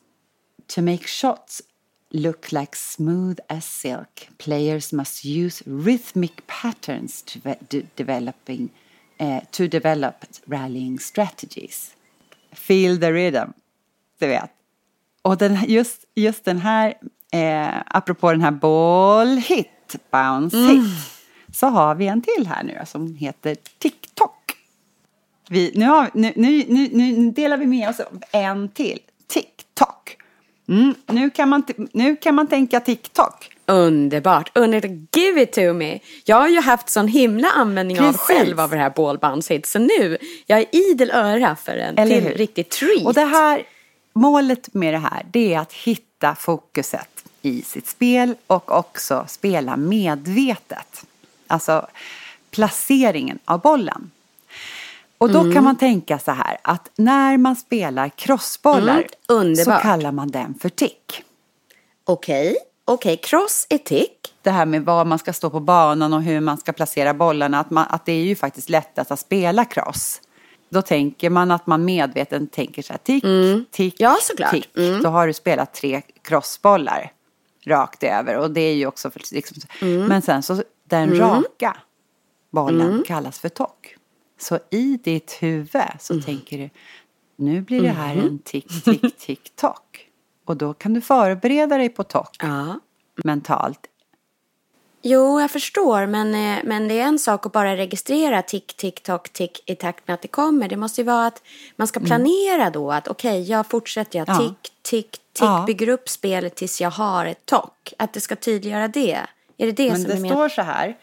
To 0.66 0.83
make 0.83 1.07
shots 1.07 1.62
look 2.11 2.53
like 2.53 2.77
smooth 2.77 3.38
as 3.49 3.64
silk, 3.64 4.29
players 4.38 4.92
must 4.92 5.25
use 5.25 5.62
rhythmic 5.66 6.46
patterns 6.46 7.23
to, 7.23 7.38
de- 7.68 7.87
developing, 7.96 8.70
eh, 9.18 9.40
to 9.51 9.68
develop 9.68 10.25
rallying 10.46 10.99
strategies. 10.99 11.94
Feel 12.53 12.99
the 12.99 13.12
rhythm, 13.12 13.53
du 14.18 14.27
vet. 14.27 14.51
Och 15.23 15.37
den, 15.38 15.59
just, 15.68 16.05
just 16.14 16.44
den 16.44 16.59
här, 16.59 16.94
eh, 17.33 17.83
apropå 17.87 18.31
den 18.31 18.40
här 18.40 18.51
ball 18.51 19.37
hit, 19.37 19.96
bounce 20.11 20.57
hit, 20.57 20.83
så 21.53 21.66
har 21.66 21.94
vi 21.94 22.07
en 22.07 22.23
till 22.23 22.46
här 22.46 22.62
nu 22.62 22.79
som 22.87 23.14
heter 23.14 23.57
TikTok. 23.79 24.57
Vi, 25.49 25.73
nu, 25.75 25.85
har, 25.85 26.11
nu, 26.14 26.33
nu, 26.37 26.64
nu, 26.92 27.31
delar 27.31 27.57
vi 27.57 27.66
med 27.66 27.88
oss 27.88 28.01
av 28.01 28.23
en 28.33 28.68
till. 28.68 29.01
Mm, 30.70 30.94
nu, 31.06 31.30
kan 31.30 31.48
man, 31.48 31.62
nu 31.92 32.16
kan 32.16 32.35
man 32.35 32.46
tänka 32.46 32.80
TikTok. 32.80 33.50
Underbart. 33.66 34.50
Underbart. 34.59 35.16
Give 35.16 35.42
it 35.42 35.52
to 35.52 35.72
me. 35.72 35.98
Jag 36.24 36.37
har 36.37 36.48
ju 36.48 36.61
haft 36.61 36.88
sån 36.88 37.09
himla 37.09 37.48
användning 37.50 38.00
av 38.00 38.04
Precis. 38.12 38.20
själv 38.20 38.61
av 38.61 38.70
det 38.70 38.76
här 38.76 38.90
ball 38.90 39.18
bounce 39.18 39.54
hit. 39.54 39.66
Så 39.66 39.78
nu, 39.78 40.18
jag 40.46 40.59
är 40.59 40.66
idel 40.90 41.11
öra 41.11 41.56
för 41.56 41.76
en 41.76 41.98
Eller 41.98 42.20
till 42.20 42.28
hur? 42.28 42.35
riktig 42.35 42.68
treat. 42.68 43.06
Och 43.06 43.14
det 43.14 43.24
här, 43.24 43.62
målet 44.12 44.74
med 44.74 44.94
det 44.94 44.98
här, 44.98 45.26
det 45.33 45.54
är 45.54 45.59
att 45.59 45.72
hitta 45.72 46.35
fokuset 46.35 47.24
i 47.42 47.62
sitt 47.62 47.87
spel 47.88 48.35
och 48.46 48.72
också 48.78 49.24
spela 49.28 49.76
medvetet. 49.76 51.04
Alltså 51.46 51.87
placeringen 52.50 53.38
av 53.44 53.61
bollen. 53.61 54.11
Och 55.20 55.30
då 55.33 55.40
Mm. 55.40 55.52
kan 55.54 55.64
man 55.64 55.76
tänka 55.78 56.18
så 56.18 56.30
här 56.30 56.56
att 56.62 56.90
när 56.96 57.37
man 57.38 57.56
spelar 57.56 58.09
crossbollar 58.09 59.06
Mm, 59.30 59.56
så 59.56 59.70
kallar 59.70 60.12
man 60.12 60.28
den 60.28 60.54
för 60.54 60.68
tick. 60.68 61.22
Okej, 62.04 62.56
okej. 62.85 63.16
Cross 63.16 63.66
är 63.70 63.78
tick. 63.78 64.35
Det 64.42 64.50
här 64.50 64.66
med 64.66 64.85
var 64.85 65.04
man 65.04 65.18
ska 65.18 65.33
stå 65.33 65.50
på 65.50 65.61
banan 65.61 66.12
och 66.12 66.22
hur 66.22 66.40
man 66.40 66.59
ska 66.59 66.72
placera 66.72 67.14
bollarna, 67.14 67.61
att, 67.61 67.70
man, 67.70 67.87
att 67.90 68.06
det 68.06 68.12
är 68.12 68.24
ju 68.24 68.37
faktiskt 68.37 68.68
lättast 68.70 69.11
att 69.11 69.20
spela 69.20 69.64
cross. 69.64 70.20
Då 70.70 70.83
tänker 70.83 71.30
man 71.30 71.50
att 71.50 71.66
man 71.66 71.85
medvetet 71.85 72.52
tänker 72.52 72.83
så 72.83 72.92
här 72.92 72.98
tick, 72.98 73.24
tick, 73.70 74.00
Mm. 74.00 74.11
Ja, 74.11 74.16
såklart. 74.22 74.50
tick. 74.50 74.76
Mm. 74.76 75.02
Då 75.02 75.09
har 75.09 75.26
du 75.26 75.33
spelat 75.33 75.74
tre 75.74 76.02
crossbollar 76.22 77.12
rakt 77.66 78.02
över 78.02 78.37
och 78.38 78.50
det 78.50 78.61
är 78.61 78.74
ju 78.74 78.87
också 78.87 79.11
för, 79.11 79.22
liksom, 79.33 79.56
Mm. 79.83 80.06
Men 80.06 80.22
sen 80.22 80.42
så 80.42 80.62
den 80.88 81.18
raka 81.18 81.76
bollen 82.52 83.04
kallas 83.06 83.38
för 83.38 83.48
tock. 83.48 83.96
Så 84.40 84.59
i 84.70 84.96
ditt 85.05 85.33
huvud 85.40 85.83
så 86.00 86.12
Mm. 86.12 86.24
tänker 86.24 86.59
du 86.59 86.70
nu 87.37 87.61
blir 87.61 87.83
det 87.83 87.88
här 87.88 88.14
Mm-hmm. 88.14 88.26
en 88.26 88.38
tick, 88.38 88.85
tick, 88.85 89.16
tick, 89.18 89.53
tock. 89.57 90.07
Och 90.44 90.57
då 90.57 90.74
kan 90.74 90.94
du 90.94 91.00
förbereda 91.00 91.79
dig 91.79 91.88
på 91.88 92.05
tock 92.05 92.37
Ja. 92.40 92.81
mentalt. 93.24 93.81
Jo, 95.03 95.40
jag 95.40 95.50
förstår, 95.50 96.07
men, 96.07 96.35
eh, 96.35 96.64
men 96.64 96.88
det 96.88 97.00
är 97.00 97.05
en 97.05 97.18
sak 97.18 97.46
att 97.46 97.53
bara 97.53 97.76
registrera 97.76 98.42
tick, 98.42 98.76
tick, 98.76 99.03
tock, 99.03 99.29
tick 99.29 99.62
i 99.70 99.74
takt 99.76 100.09
med 100.09 100.14
att 100.14 100.22
det 100.22 100.29
kommer. 100.29 100.68
Det 100.68 100.76
måste 100.76 101.00
ju 101.00 101.05
vara 101.05 101.26
att 101.26 101.42
man 101.76 101.87
ska 101.87 102.00
planera 102.00 102.70
då 102.70 102.92
att 102.92 103.09
okej, 103.09 103.42
jag 103.50 103.66
fortsätter, 103.66 104.18
jag 104.18 104.29
Ja. 104.29 104.38
tick, 104.38 104.72
tick, 104.83 105.11
tick, 105.11 105.20
Ja. 105.40 105.64
bygger 105.66 105.88
upp 105.88 106.09
spelet 106.09 106.57
tills 106.57 106.81
jag 106.81 106.90
har 106.90 107.26
ett 107.26 107.46
tock. 107.46 107.92
Att 107.98 108.12
det 108.12 108.20
ska 108.20 108.37
tydliggöra 108.37 108.88
det. 108.88 109.20
Är 109.57 109.66
det 109.66 109.72
det 109.72 109.88
Men 109.90 110.00
som 110.00 110.11
det 110.11 110.16
är 110.16 110.20
med? 110.20 110.31
står 110.31 110.48
så 110.48 110.62
här. 110.62 110.96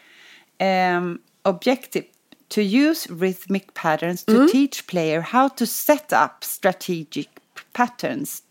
ehm, 0.58 1.18
objective. 1.42 2.06
To 2.48 2.60
use 2.60 3.06
rhythmic 3.12 3.74
patterns 3.74 4.24
to 4.24 4.32
Mm. 4.32 4.48
teach 4.52 4.86
player 4.86 5.20
how 5.20 5.48
to 5.48 5.66
set 5.66 6.12
up 6.12 6.44
strategic 6.44 7.28
patterns 7.72 8.42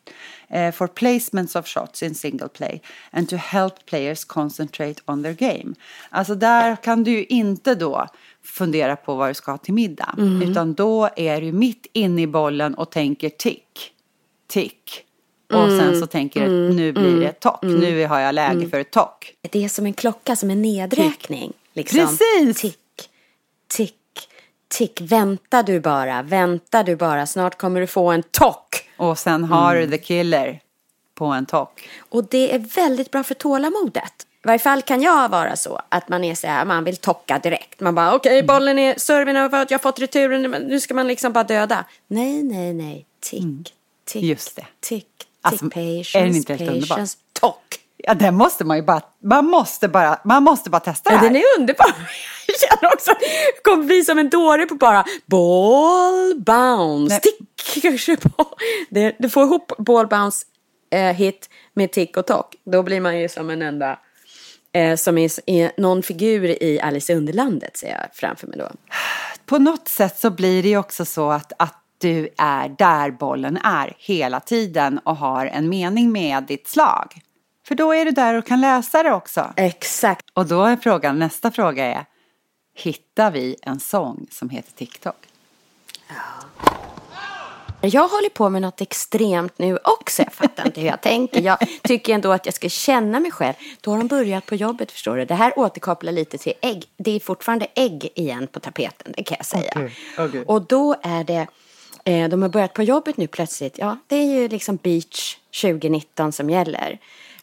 eh, 0.49 0.71
for 0.73 0.87
placements 0.87 1.55
of 1.59 1.67
shots 1.67 2.03
in 2.03 2.15
single 2.15 2.47
play 2.49 2.81
and 3.11 3.29
to 3.29 3.35
help 3.35 3.85
players 3.85 4.25
concentrate 4.25 5.01
on 5.05 5.23
their 5.23 5.33
game. 5.33 5.75
Alltså 6.09 6.35
där 6.35 6.75
kan 6.75 7.03
du 7.03 7.11
ju 7.11 7.25
inte 7.25 7.75
då 7.75 8.07
fundera 8.43 8.95
på 8.95 9.15
vad 9.15 9.29
du 9.29 9.33
ska 9.33 9.51
ha 9.51 9.57
till 9.57 9.73
middag. 9.73 10.15
Mm. 10.17 10.51
Utan 10.51 10.73
då 10.73 11.09
är 11.15 11.41
du 11.41 11.51
mitt 11.51 11.87
inne 11.93 12.21
i 12.21 12.27
bollen 12.27 12.75
och 12.75 12.91
tänker 12.91 13.29
tick, 13.29 13.91
tick. 14.47 15.03
Och 15.53 15.63
Mm. 15.67 15.79
sen 15.79 15.99
så 15.99 16.07
tänker 16.07 16.49
du 16.49 16.73
nu 16.73 16.91
blir 16.91 17.19
det 17.19 17.27
ett 17.27 17.39
tock. 17.39 17.59
Nu 17.63 18.05
har 18.05 18.19
jag 18.19 18.35
läge 18.35 18.51
Mm. 18.57 18.69
för 18.69 18.79
ett 18.79 18.91
tock. 18.91 19.33
Det 19.41 19.63
är 19.63 19.69
som 19.69 19.85
en 19.85 19.93
klocka, 19.93 20.35
som 20.35 20.49
en 20.49 20.61
nedräkning. 20.61 21.53
Liksom. 21.73 21.99
Precis! 21.99 22.61
Tick, 22.61 22.77
tick, 23.67 23.95
tick. 24.67 25.01
Vänta 25.01 25.63
du 25.63 25.79
bara, 25.79 26.21
vänta 26.21 26.83
du 26.83 26.95
bara. 26.95 27.25
Snart 27.27 27.57
kommer 27.57 27.81
du 27.81 27.87
få 27.87 28.11
en 28.11 28.23
tock. 28.23 28.89
Och 28.97 29.19
sen 29.19 29.43
har 29.43 29.75
Mm. 29.75 29.89
du 29.89 29.97
the 29.97 30.03
killer 30.03 30.59
på 31.15 31.25
en 31.25 31.45
tock. 31.45 31.89
Och 32.09 32.23
det 32.23 32.55
är 32.55 32.59
väldigt 32.59 33.11
bra 33.11 33.23
för 33.23 33.33
tålamodet. 33.35 34.13
I 34.43 34.47
varje 34.47 34.59
fall 34.59 34.81
kan 34.81 35.01
jag 35.01 35.29
vara 35.29 35.55
så 35.55 35.81
att 35.89 36.09
man 36.09 36.23
är 36.23 36.35
så 36.35 36.47
här, 36.47 36.65
man 36.65 36.83
vill 36.83 36.97
tocka 36.97 37.39
direkt. 37.39 37.79
Man 37.79 37.95
bara 37.95 38.15
okej, 38.15 38.33
Mm. 38.33 38.45
bollen 38.47 38.79
är, 38.79 38.95
serven 38.99 39.35
är 39.35 39.41
över, 39.43 39.65
jag 39.69 39.77
har 39.77 39.79
fått 39.83 39.99
returen, 39.99 40.41
nu 40.67 40.79
ska 40.79 40.93
man 40.93 41.07
liksom 41.07 41.33
bara 41.33 41.43
döda. 41.43 41.85
Nej, 42.07 42.43
nej, 42.43 42.73
nej. 42.73 43.05
Tick, 43.19 43.43
tick, 44.05 44.21
Mm. 44.21 44.29
Just 44.29 44.55
det. 44.55 44.65
tick, 44.79 45.05
tick, 45.17 45.27
Alltså, 45.41 45.69
patience, 45.69 46.57
patience, 46.57 47.17
tock. 47.33 47.79
Ja, 47.97 48.13
den 48.13 48.35
måste 48.35 48.63
man 48.65 48.77
ju 48.77 48.83
bara, 48.83 49.01
man 49.23 49.45
måste 49.45 49.87
bara, 49.87 50.19
man 50.23 50.43
måste 50.43 50.69
bara 50.69 50.79
testa 50.79 51.09
det 51.09 51.15
Ja, 51.15 51.19
här. 51.19 51.27
den 51.27 51.35
är 51.35 51.43
underbar. 51.59 51.85
Jag 52.47 52.59
känner 52.59 52.93
också 52.93 53.11
jag 53.55 53.63
kommer 53.63 53.83
bli 53.83 54.03
som 54.03 54.19
en 54.19 54.29
dåre 54.29 54.65
på 54.65 54.75
bara 54.75 55.05
ball 55.25 56.33
bounce, 56.37 57.13
Nej. 57.13 57.19
tick. 57.21 57.83
kanske 57.83 58.17
på. 58.17 58.45
Det, 58.89 59.15
du 59.19 59.29
får 59.29 59.43
ihop 59.43 59.71
ball 59.77 60.07
bounce 60.07 60.45
eh, 60.91 61.01
hit 61.15 61.49
med 61.73 61.91
tick 61.91 62.17
och 62.17 62.27
tock. 62.27 62.55
Då 62.65 62.83
blir 62.83 63.01
man 63.01 63.19
ju 63.19 63.29
som 63.29 63.49
en 63.49 63.61
enda, 63.61 63.99
eh, 64.73 64.95
som 64.95 65.17
är, 65.17 65.31
är 65.49 65.71
någon 65.77 66.03
figur 66.03 66.63
i 66.63 66.79
Alice 66.81 67.13
i 67.13 67.15
Underlandet 67.15 67.77
ser 67.77 67.89
jag 67.89 68.05
framför 68.13 68.47
mig 68.47 68.57
då. 68.57 68.67
På 69.45 69.57
något 69.57 69.87
sätt 69.87 70.19
så 70.19 70.29
blir 70.29 70.63
det 70.63 70.69
ju 70.69 70.77
också 70.77 71.05
så 71.05 71.31
att, 71.31 71.53
att 71.59 71.73
du 71.97 72.29
är 72.37 72.69
där 72.77 73.11
bollen 73.11 73.57
är 73.57 73.93
hela 73.97 74.39
tiden 74.39 74.99
och 75.03 75.17
har 75.17 75.45
en 75.45 75.69
mening 75.69 76.11
med 76.11 76.43
ditt 76.43 76.67
slag. 76.67 77.13
För 77.67 77.75
då 77.75 77.93
är 77.93 78.05
du 78.05 78.11
där 78.11 78.33
och 78.33 78.45
kan 78.45 78.61
läsa 78.61 79.03
det 79.03 79.13
också. 79.13 79.53
Exakt. 79.55 80.25
Och 80.33 80.45
då 80.45 80.63
är 80.63 80.77
frågan, 80.77 81.19
nästa 81.19 81.51
fråga 81.51 81.85
är, 81.85 82.05
hittar 82.75 83.31
vi 83.31 83.55
en 83.61 83.79
sång 83.79 84.27
som 84.31 84.49
heter 84.49 84.71
TikTok? 84.71 85.15
Jag 87.81 88.07
håller 88.07 88.29
på 88.29 88.49
med 88.49 88.61
något 88.61 88.81
extremt 88.81 89.59
nu 89.59 89.77
också. 89.83 90.21
Jag 90.21 90.33
fattar 90.33 90.65
inte 90.65 90.81
hur 90.81 90.87
jag 90.87 91.01
tänker. 91.01 91.41
Jag 91.41 91.57
tycker 91.83 92.13
ändå 92.13 92.31
att 92.31 92.45
jag 92.45 92.55
ska 92.55 92.69
känna 92.69 93.19
mig 93.19 93.31
själv. 93.31 93.53
Då 93.81 93.91
har 93.91 93.97
de 93.97 94.07
börjat 94.07 94.45
på 94.45 94.55
jobbet, 94.55 94.91
förstår 94.91 95.17
du. 95.17 95.25
Det 95.25 95.35
här 95.35 95.59
återkopplar 95.59 96.11
lite 96.11 96.37
till 96.37 96.53
ägg. 96.61 96.85
Det 96.97 97.11
är 97.11 97.19
fortfarande 97.19 97.67
ägg 97.75 98.09
igen 98.15 98.47
på 98.47 98.59
tapeten, 98.59 99.13
det 99.17 99.23
kan 99.23 99.37
jag 99.39 99.45
säga. 99.45 99.71
Okej, 99.75 99.91
okej. 100.17 100.43
Och 100.47 100.61
då 100.61 100.95
är 101.01 101.23
det, 101.23 101.47
eh, 102.03 102.29
de 102.29 102.41
har 102.41 102.49
börjat 102.49 102.73
på 102.73 102.83
jobbet 102.83 103.17
nu 103.17 103.27
plötsligt. 103.27 103.77
Ja, 103.77 103.97
det 104.07 104.15
är 104.15 104.25
ju 104.25 104.47
liksom 104.47 104.75
beach 104.75 105.37
2019 105.61 106.31
som 106.31 106.49
gäller. 106.49 106.99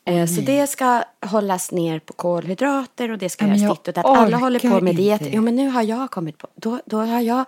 Eh, 0.06 0.26
så 0.26 0.40
det 0.40 0.66
ska 0.66 1.02
hållas 1.26 1.72
ner 1.72 1.98
på 1.98 2.12
kolhydrater 2.12 3.10
och 3.10 3.18
det 3.18 3.28
ska 3.28 3.46
göras 3.46 3.60
ditt 3.60 3.88
och 3.88 3.94
datt. 3.94 4.04
Alla 4.04 4.36
håller 4.36 4.60
på 4.60 4.80
med 4.80 4.96
diet. 4.96 5.22
Jo, 5.24 5.42
men 5.42 5.56
nu 5.56 5.68
har 5.68 5.82
jag 5.82 6.10
kommit 6.10 6.38
på, 6.38 6.48
då, 6.54 6.80
då 6.86 6.96
har 6.96 7.20
jag, 7.20 7.44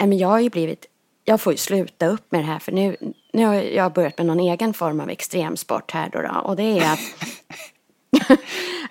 nej, 0.00 0.08
men 0.08 0.18
jag 0.18 0.28
har 0.28 0.40
ju 0.40 0.50
blivit, 0.50 0.86
jag 1.24 1.40
får 1.40 1.52
ju 1.52 1.56
sluta 1.56 2.06
upp 2.06 2.32
med 2.32 2.40
det 2.40 2.46
här 2.46 2.58
för 2.58 2.72
nu, 2.72 2.96
nu 3.32 3.46
har 3.46 3.54
jag 3.54 3.92
börjat 3.92 4.18
med 4.18 4.26
någon 4.26 4.40
egen 4.40 4.74
form 4.74 5.00
av 5.00 5.10
extremsport 5.10 5.90
här 5.90 6.10
då, 6.12 6.22
då 6.22 6.40
och 6.44 6.56
det 6.56 6.78
är 6.78 6.92
att, 6.92 7.00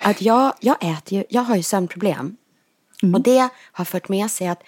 att 0.00 0.22
jag, 0.22 0.52
jag 0.60 0.76
äter 0.80 1.18
ju, 1.18 1.24
jag 1.28 1.42
har 1.42 1.56
ju 1.56 1.62
sömnproblem. 1.62 2.36
Och 3.14 3.20
det 3.20 3.48
har 3.72 3.84
fört 3.84 4.08
med 4.08 4.30
sig 4.30 4.48
att 4.48 4.62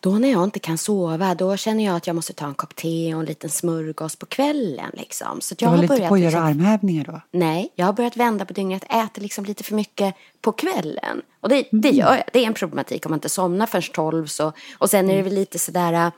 då 0.00 0.10
när 0.18 0.32
jag 0.32 0.44
inte 0.44 0.58
kan 0.58 0.78
sova, 0.78 1.34
då 1.34 1.56
känner 1.56 1.84
jag 1.84 1.96
att 1.96 2.06
jag 2.06 2.16
måste 2.16 2.32
ta 2.32 2.46
en 2.46 2.54
kopp 2.54 2.76
te 2.76 3.14
och 3.14 3.20
en 3.20 3.26
liten 3.26 3.50
smörgås 3.50 4.16
på 4.16 4.26
kvällen 4.26 4.90
liksom. 4.92 5.40
Så 5.40 5.54
att 5.54 5.58
Du 5.58 5.64
jag 5.64 5.70
håller 5.70 5.88
har 5.88 5.94
inte 5.94 5.96
börjat 5.96 6.08
på 6.08 6.14
att 6.14 6.20
göra 6.20 6.30
liksom, 6.30 6.42
armhävningar 6.42 7.04
då? 7.04 7.20
Nej, 7.30 7.72
jag 7.74 7.86
har 7.86 7.92
börjat 7.92 8.16
vända 8.16 8.44
på 8.44 8.52
dygnet. 8.52 8.84
Äter 8.84 9.22
liksom 9.22 9.44
lite 9.44 9.64
för 9.64 9.74
mycket 9.74 10.14
på 10.40 10.52
kvällen. 10.52 11.22
Och 11.40 11.48
det, 11.48 11.68
det 11.72 11.90
gör 11.90 12.14
jag. 12.14 12.24
Det 12.32 12.38
är 12.38 12.46
en 12.46 12.54
problematik 12.54 13.06
om 13.06 13.10
man 13.10 13.16
inte 13.16 13.28
somnar 13.28 13.66
först 13.66 13.94
tolv. 13.94 14.26
Så, 14.26 14.52
och 14.78 14.90
sen 14.90 15.10
är 15.10 15.16
det 15.16 15.22
väl 15.22 15.34
lite 15.34 15.58
sådär 15.58 15.92
äh, 15.92 16.12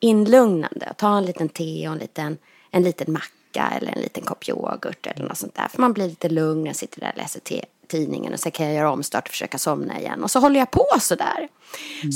inlugnande. 0.00 0.92
Ta 0.96 1.18
en 1.18 1.24
liten 1.24 1.48
te 1.48 1.88
och 1.88 1.92
en 1.92 1.98
liten, 1.98 2.38
en 2.70 2.82
liten 2.82 3.12
macka 3.12 3.72
eller 3.76 3.92
en 3.92 4.02
liten 4.02 4.24
kopp 4.24 4.48
yoghurt 4.48 5.06
eller 5.06 5.28
något 5.28 5.38
sånt 5.38 5.54
där. 5.54 5.68
För 5.68 5.80
man 5.80 5.92
blir 5.92 6.08
lite 6.08 6.28
lugn. 6.28 6.66
Jag 6.66 6.76
sitter 6.76 7.00
där 7.00 7.12
och 7.12 7.22
läser 7.22 7.40
te, 7.40 7.64
tidningen 7.88 8.32
och 8.32 8.40
sen 8.40 8.52
kan 8.52 8.66
jag 8.66 8.74
göra 8.74 8.90
omstart 8.90 9.24
och 9.24 9.30
försöka 9.30 9.58
somna 9.58 9.98
igen. 10.00 10.24
Och 10.24 10.30
så 10.30 10.40
håller 10.40 10.60
jag 10.60 10.70
på 10.70 10.86
sådär. 11.00 11.48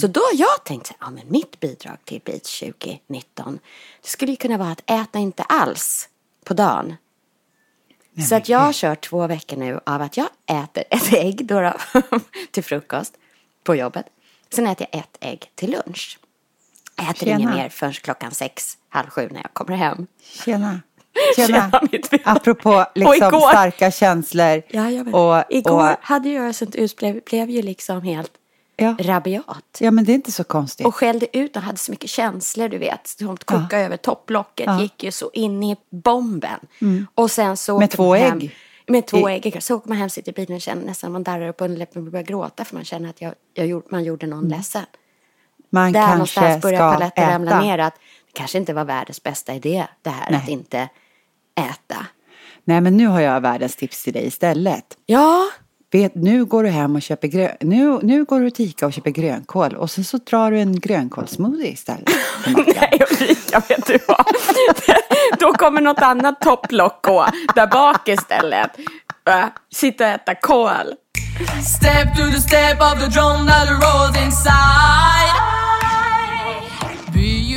Så 0.01 0.07
då 0.07 0.21
har 0.21 0.41
jag 0.41 0.65
tänkt 0.65 0.87
så 0.87 0.95
ja 1.01 1.11
men 1.11 1.23
mitt 1.29 1.61
bidrag 1.61 1.97
till 2.05 2.21
Beach 2.25 2.61
2019 2.61 3.59
det 4.03 4.09
skulle 4.09 4.31
ju 4.31 4.37
kunna 4.37 4.59
vara 4.59 4.71
att 4.71 4.91
äta 4.91 5.19
inte 5.19 5.43
alls 5.43 6.09
på 6.45 6.55
dagen. 6.55 6.97
Så 8.29 8.35
att 8.35 8.49
jag 8.49 8.59
har 8.59 8.73
kört 8.73 9.01
två 9.09 9.27
veckor 9.27 9.57
nu 9.57 9.81
av 9.87 10.03
att 10.03 10.17
jag 10.17 10.29
äter 10.47 10.85
ett 10.91 11.13
ägg 11.13 11.47
då, 11.47 11.75
till 12.51 12.65
frukost 12.65 13.15
på 13.65 13.75
jobbet. 13.75 14.07
Sen 14.51 14.67
äter 14.67 14.87
jag 14.91 15.01
ett 15.01 15.17
ägg 15.21 15.51
till 15.55 15.71
lunch. 15.71 16.19
Jag 16.97 17.11
äter 17.11 17.27
Tjena. 17.27 17.41
inget 17.41 17.55
mer 17.55 17.69
förrän 17.69 17.93
klockan 17.93 18.31
sex, 18.31 18.79
halv 18.89 19.09
sju 19.11 19.29
när 19.31 19.41
jag 19.43 19.55
kommer 19.55 19.77
hem. 19.77 20.07
Tjena. 20.23 20.81
Tjena. 21.37 21.81
Tjena. 21.91 22.23
Apropå 22.25 22.85
liksom 22.95 23.15
igår- 23.29 23.49
starka 23.51 23.91
känslor. 23.91 24.63
Ja, 24.69 24.85
och, 25.19 25.45
Igår 25.51 25.91
och, 25.93 25.97
hade 26.01 26.29
jag 26.29 26.55
sånt 26.55 26.75
ut, 26.75 26.97
blev, 26.97 27.51
ju 27.51 27.63
liksom 27.63 28.03
helt 28.03 28.33
ja. 28.77 28.97
rabiat. 29.01 29.79
ja, 29.81 29.91
men 29.91 30.05
det 30.05 30.13
är 30.13 30.15
inte 30.15 30.33
så 30.33 30.45
konstigt. 30.45 30.87
Och 30.87 30.95
skällde 30.95 31.37
ut 31.39 31.57
och 31.57 31.63
hade 31.63 31.79
så 31.79 31.91
mycket 31.91 32.11
känslor, 32.11 32.69
du 32.69 32.79
vet. 32.79 33.07
Som 33.07 33.37
koka 33.37 33.79
över 33.79 33.97
topplocket, 33.97 34.67
Ja. 34.67 34.81
gick 34.83 35.03
ju 35.05 35.13
så 35.13 35.31
in 35.33 35.63
i 35.63 35.77
bomben. 35.91 36.59
Och 37.15 37.31
sen 37.31 37.57
så 37.57 37.79
Med 37.79 37.91
två 37.91 38.15
hem, 38.15 38.39
ägg? 38.39 38.55
Med 38.87 39.07
två 39.07 39.31
I- 39.31 39.33
ägg. 39.33 39.63
Så 39.63 39.77
åker 39.77 39.89
man 39.89 39.99
hem, 39.99 40.11
sitter 40.11 40.33
i 40.33 40.35
bilen 40.35 40.55
och 40.57 40.61
känner 40.63 40.85
nästan 40.87 41.13
man 41.13 41.23
darrar 41.23 41.53
på 41.53 41.65
underläppen 41.65 42.07
och 42.07 42.13
börjar 42.13 42.25
gråta 42.27 42.65
för 42.65 42.75
man 42.75 42.85
känner 42.85 43.09
att 43.11 43.21
jag, 43.21 43.35
jag 43.55 43.67
gjorde, 43.67 43.87
man 43.91 44.05
gjorde 44.05 44.27
någon 44.27 44.49
ledsen. 44.49 44.83
Man 45.71 45.93
Där 45.93 46.01
kanske 46.01 46.13
någonstans 46.15 46.63
börjar 46.63 46.93
paletten 46.93 47.31
ramla 47.31 47.61
ner 47.61 47.79
att 47.79 47.95
det 48.27 48.33
kanske 48.33 48.59
inte 48.59 48.73
var 48.73 48.85
världens 48.85 49.23
bästa 49.23 49.55
idé 49.55 49.87
det 50.03 50.11
här 50.11 50.31
Nej. 50.31 50.41
att 50.43 50.49
inte 50.49 50.89
äta. 51.71 52.07
Nej, 52.65 52.81
men 52.81 52.97
nu 52.97 53.07
har 53.07 53.21
jag 53.21 53.41
världens 53.41 53.77
tips 53.77 54.03
till 54.03 54.13
dig 54.13 54.27
istället. 54.27 54.85
Ja, 55.07 55.49
Vet, 55.93 56.15
nu 56.15 56.45
går 56.45 56.63
du 56.63 56.69
hem 56.69 56.97
och 56.97 57.03
köper 57.03 57.29
grön... 57.29 57.57
Nu, 57.61 57.99
nu 58.03 58.25
går 58.25 58.41
du 58.41 58.51
till 58.51 58.65
Ica 58.65 58.87
och 58.87 58.93
köper 58.93 59.11
grönkål 59.11 59.75
och 59.75 59.91
sen 59.91 60.05
så 60.05 60.19
drar 60.19 60.51
du 60.51 60.61
en 60.61 60.81
grönkålssmoothie 60.81 61.73
istället. 61.73 62.11
nej 62.47 63.03
Ulrika, 63.11 63.63
vet 63.69 63.87
du 63.87 63.99
vad? 64.09 64.27
Då 65.39 65.53
kommer 65.53 65.81
något 65.81 66.03
annat 66.03 66.41
topplock 66.41 67.05
gå 67.05 67.27
där 67.55 67.67
bak 67.67 68.09
istället. 68.09 68.71
Äh, 69.29 69.45
Sitta 69.73 70.05
och 70.05 70.11
äta 70.11 70.35
kål. 70.35 70.95
Step 71.79 72.17
to 72.17 72.31
the 72.31 72.41
step 72.41 72.81
of 72.81 73.01
the 73.01 73.07
drum 73.07 73.47
that 73.47 73.69
rolls 73.69 74.17
inside. 74.17 74.32